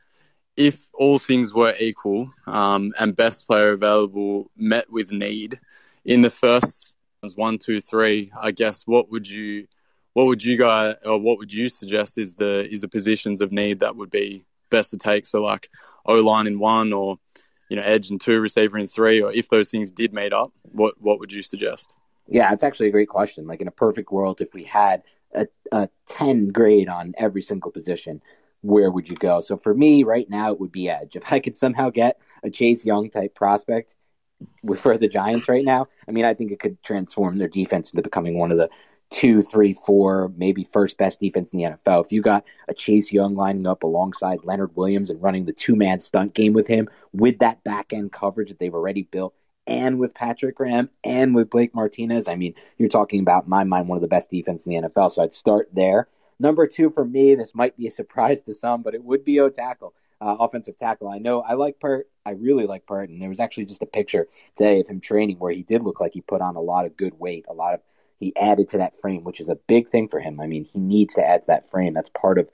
[0.57, 5.61] if all things were equal um, and best player available met with need
[6.05, 6.97] in the first
[7.35, 9.67] one, two, three, I guess what would you
[10.13, 13.53] what would you guys or what would you suggest is the is the positions of
[13.53, 15.27] need that would be best to take?
[15.27, 15.69] So like
[16.07, 17.19] O line in one or
[17.69, 20.53] you know edge in two, receiver in three, or if those things did meet up,
[20.63, 21.95] what what would you suggest?
[22.29, 23.47] Yeah, it's actually a great question.
[23.47, 25.03] Like in a perfect world, if we had
[25.35, 28.21] a, a 10 grade on every single position,
[28.67, 29.41] where would you go?
[29.41, 31.17] So for me, right now, it would be edge.
[31.17, 33.95] If I could somehow get a Chase Young type prospect
[34.81, 38.03] for the Giants right now, I mean, I think it could transform their defense into
[38.03, 38.69] becoming one of the
[39.11, 42.05] two, three, four, maybe first best defense in the NFL.
[42.05, 45.77] If you got a Chase Young lining up alongside Leonard Williams and running the two
[45.77, 49.33] man stunt game with him with that back end coverage that they've already built,
[49.69, 53.65] and with Patrick Graham and with Blake Martinez, I mean, you're talking about, in my
[53.65, 55.13] mind, one of the best defense in the NFL.
[55.13, 56.09] So I'd start there.
[56.39, 59.41] Number two for me, this might be a surprise to some, but it would be
[59.41, 61.09] O tackle, uh, offensive tackle.
[61.09, 62.09] I know I like Peart.
[62.25, 65.39] I really like Peart, and there was actually just a picture today of him training
[65.39, 67.75] where he did look like he put on a lot of good weight, a lot
[67.75, 67.81] of
[68.19, 70.41] he added to that frame, which is a big thing for him.
[70.41, 71.95] I mean, he needs to add to that frame.
[71.95, 72.49] That's part of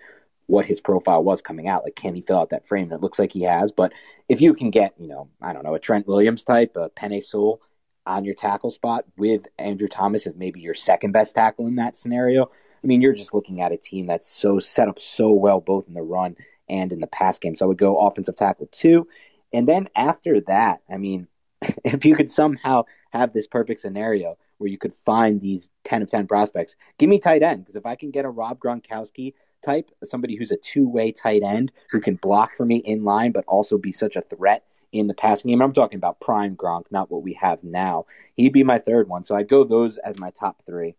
[0.47, 1.85] what his profile was coming out.
[1.85, 2.85] Like, can he fill out that frame?
[2.85, 3.71] And it looks like he has.
[3.71, 3.93] But
[4.29, 7.23] if you can get, you know, I don't know, a Trent Williams type, a Penei
[7.23, 7.61] Sewell
[8.05, 11.97] on your tackle spot with Andrew Thomas as maybe your second best tackle in that
[11.97, 12.51] scenario,
[12.83, 15.87] I mean, you're just looking at a team that's so set up so well both
[15.89, 16.37] in the run
[16.69, 17.57] and in the pass game.
[17.57, 19.07] So I would go offensive tackle two.
[19.53, 21.29] And then after that, I mean,
[21.85, 26.11] if you could somehow have this perfect scenario where you could find these 10 of
[26.11, 27.61] 10 prospects, give me tight end.
[27.65, 31.43] Because if I can get a Rob Gronkowski type, somebody who's a two way tight
[31.43, 35.07] end who can block for me in line, but also be such a threat in
[35.07, 35.63] the passing game.
[35.63, 38.07] I'm talking about prime Gronk, not what we have now.
[38.37, 39.25] He'd be my third one.
[39.25, 40.97] So I'd go those as my top three.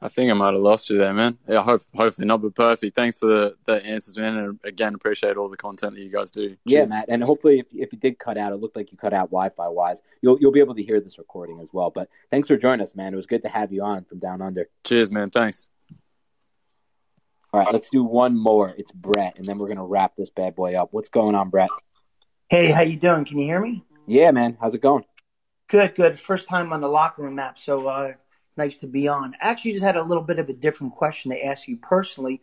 [0.00, 1.36] I think I might have lost you there, man.
[1.48, 2.94] Yeah, hope, hopefully not, but perfect.
[2.94, 4.36] Thanks for the, the answers, man.
[4.36, 6.56] And again, appreciate all the content that you guys do.
[6.64, 9.12] Yeah, Matt, and hopefully, if if you did cut out, it looked like you cut
[9.12, 10.00] out Wi-Fi wise.
[10.22, 11.90] You'll you'll be able to hear this recording as well.
[11.90, 13.12] But thanks for joining us, man.
[13.12, 14.68] It was good to have you on from down under.
[14.84, 15.30] Cheers, man.
[15.30, 15.66] Thanks.
[17.52, 18.74] All right, let's do one more.
[18.76, 20.90] It's Brett, and then we're gonna wrap this bad boy up.
[20.92, 21.70] What's going on, Brett?
[22.48, 23.24] Hey, how you doing?
[23.24, 23.84] Can you hear me?
[24.06, 24.56] Yeah, man.
[24.60, 25.04] How's it going?
[25.68, 26.18] Good, good.
[26.18, 28.12] First time on the locker room app, so uh,
[28.58, 29.34] nice to be on.
[29.40, 32.40] Actually, just had a little bit of a different question to ask you personally.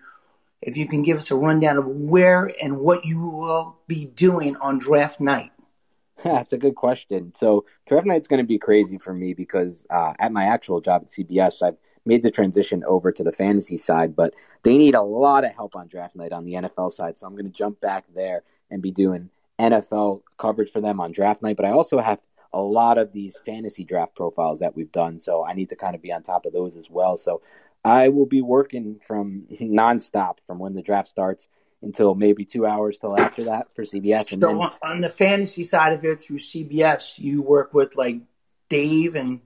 [0.61, 4.55] If you can give us a rundown of where and what you will be doing
[4.55, 5.51] on draft night.
[6.23, 7.33] That's a good question.
[7.37, 11.03] So draft night's going to be crazy for me because uh, at my actual job
[11.03, 15.01] at CBS, I've made the transition over to the fantasy side, but they need a
[15.01, 17.19] lot of help on draft night on the NFL side.
[17.19, 21.11] So I'm going to jump back there and be doing NFL coverage for them on
[21.11, 21.57] draft night.
[21.57, 22.19] But I also have
[22.55, 25.95] a lot of these fantasy draft profiles that we've done, so I need to kind
[25.95, 27.17] of be on top of those as well.
[27.17, 27.41] So
[27.83, 31.49] I will be working from nonstop from when the draft starts
[31.83, 34.31] until maybe two hours till after that for CBS.
[34.31, 38.21] And So then on, the fantasy side of it through CBS, you work with like
[38.69, 39.41] Dave and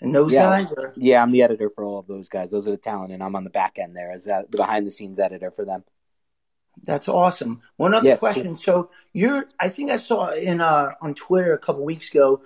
[0.00, 0.72] and those yeah, guys.
[0.72, 0.94] Or?
[0.94, 2.50] yeah, I'm the editor for all of those guys.
[2.50, 4.86] Those are the talent, and I'm on the back end there as uh, the behind
[4.86, 5.84] the scenes editor for them.
[6.84, 7.62] That's awesome.
[7.76, 8.56] One other Yeah, question.
[8.56, 12.42] So you're, I think I saw in uh, on Twitter a couple weeks ago,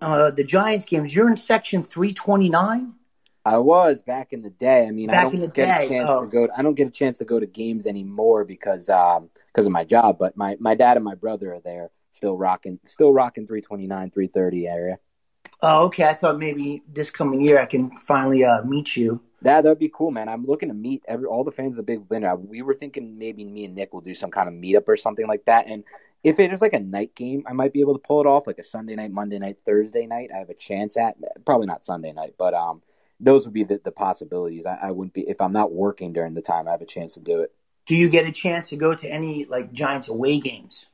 [0.00, 1.14] uh, the Giants games.
[1.14, 2.94] You're in section 329.
[3.44, 4.86] I was back in the day.
[4.86, 6.20] I mean, back I don't in the get day, a chance oh.
[6.22, 6.48] to go.
[6.56, 9.84] I don't get a chance to go to games anymore because um because of my
[9.84, 10.18] job.
[10.18, 14.66] But my my dad and my brother are there, Still rocking, still rocking 329, 330
[14.66, 14.98] area.
[15.62, 16.04] Oh, okay.
[16.04, 19.20] I thought maybe this coming year I can finally uh, meet you.
[19.42, 20.28] That that'd be cool, man.
[20.28, 22.36] I'm looking to meet every all the fans of the Big Blender.
[22.44, 25.28] We were thinking maybe me and Nick will do some kind of meetup or something
[25.28, 25.68] like that.
[25.68, 25.84] And
[26.24, 28.46] if it is like a night game, I might be able to pull it off,
[28.46, 30.30] like a Sunday night, Monday night, Thursday night.
[30.34, 32.82] I have a chance at probably not Sunday night, but um,
[33.20, 34.66] those would be the, the possibilities.
[34.66, 36.68] I, I wouldn't be if I'm not working during the time.
[36.68, 37.52] I have a chance to do it.
[37.86, 40.86] Do you get a chance to go to any like Giants away games?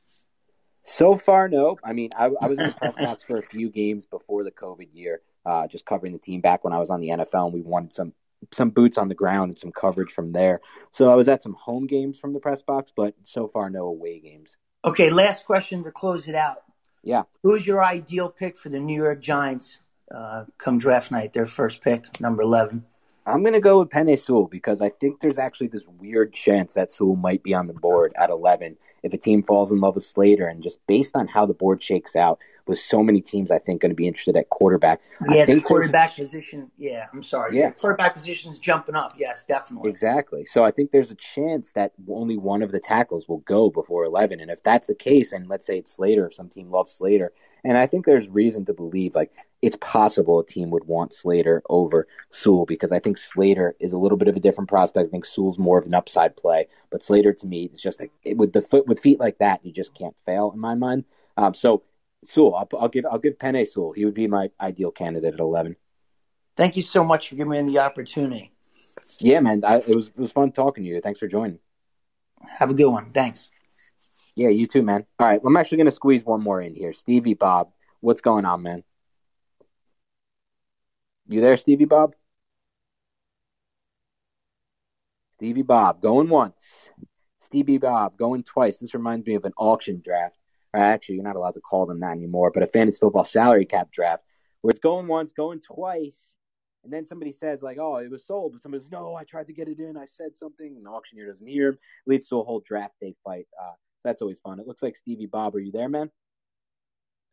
[0.85, 1.79] So far, no.
[1.83, 4.51] I mean, I, I was in the press box for a few games before the
[4.51, 7.55] COVID year, uh, just covering the team back when I was on the NFL, and
[7.55, 8.12] we wanted some
[8.53, 10.61] some boots on the ground and some coverage from there.
[10.93, 13.87] So I was at some home games from the press box, but so far, no
[13.87, 14.57] away games.
[14.85, 16.62] Okay, last question to close it out.
[17.03, 17.22] Yeah.
[17.43, 19.80] Who's your ideal pick for the New York Giants
[20.14, 21.32] uh, come draft night?
[21.32, 22.85] Their first pick, number eleven.
[23.26, 26.74] I'm going to go with Penei Sewell because I think there's actually this weird chance
[26.74, 29.95] that Sewell might be on the board at 11 if a team falls in love
[29.95, 30.47] with Slater.
[30.47, 33.83] And just based on how the board shakes out, with so many teams, I think,
[33.83, 35.01] going to be interested at quarterback.
[35.29, 36.71] Yeah, the quarterback position.
[36.79, 37.59] Yeah, I'm sorry.
[37.59, 37.71] Yeah.
[37.71, 39.15] The quarterback position's jumping up.
[39.19, 39.91] Yes, definitely.
[39.91, 40.47] Exactly.
[40.47, 44.05] So I think there's a chance that only one of the tackles will go before
[44.05, 44.41] 11.
[44.41, 47.33] And if that's the case, and let's say it's Slater, if some team loves Slater,
[47.65, 51.62] and I think there's reason to believe like it's possible a team would want Slater
[51.71, 55.09] over Sewell because I think Slater is a little bit of a different prospect.
[55.09, 58.12] I think Sewell's more of an upside play, but Slater to me is just like
[58.37, 61.05] with the foot with feet like that, you just can't fail in my mind.
[61.39, 61.83] Um, so
[62.25, 63.93] Sewell, I'll, I'll, give I'll give Penei Sewell.
[63.93, 65.77] He would be my ideal candidate at eleven.
[66.57, 68.53] Thank you so much for giving me the opportunity.
[69.20, 71.01] Yeah, man, I, it was it was fun talking to you.
[71.01, 71.59] Thanks for joining.
[72.59, 73.11] Have a good one.
[73.12, 73.49] Thanks.
[74.35, 75.07] Yeah, you too, man.
[75.18, 76.93] All right, I'm actually going to squeeze one more in here.
[76.93, 77.70] Stevie Bob,
[78.01, 78.83] what's going on, man?
[81.29, 82.14] You there, Stevie Bob?
[85.37, 86.91] Stevie Bob going once.
[87.43, 88.79] Stevie Bob going twice.
[88.79, 90.39] This reminds me of an auction draft.
[90.75, 93.93] Actually, you're not allowed to call them that anymore, but a fantasy football salary cap
[93.93, 94.25] draft
[94.61, 96.33] where it's going once, going twice,
[96.83, 99.47] and then somebody says like, "Oh, it was sold," but somebody says, "No, I tried
[99.47, 99.97] to get it in.
[99.97, 101.79] I said something." And the auctioneer doesn't hear him.
[102.07, 103.47] Leads to a whole draft day fight.
[103.61, 103.72] Uh,
[104.05, 104.61] that's always fun.
[104.61, 105.55] It looks like Stevie Bob.
[105.55, 106.11] Are you there, man?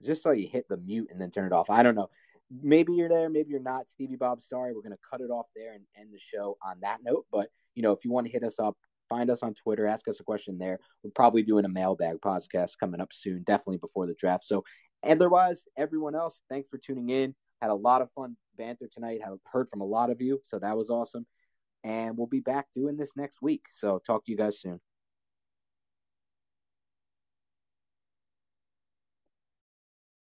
[0.02, 1.70] Just saw you hit the mute and then turn it off.
[1.70, 2.10] I don't know.
[2.50, 3.30] Maybe you're there.
[3.30, 3.90] Maybe you're not.
[3.90, 4.74] Stevie Bob, sorry.
[4.74, 7.26] We're going to cut it off there and end the show on that note.
[7.32, 8.78] But, you know, if you want to hit us up,
[9.12, 10.80] find us on Twitter, ask us a question there.
[11.04, 14.46] We're probably doing a mailbag podcast coming up soon, definitely before the draft.
[14.48, 14.64] So,
[15.06, 17.36] otherwise, everyone else, thanks for tuning in.
[17.62, 19.20] Had a lot of fun banter tonight.
[19.24, 21.28] Have heard from a lot of you, so that was awesome.
[21.84, 23.64] And we'll be back doing this next week.
[23.72, 24.80] So, talk to you guys soon.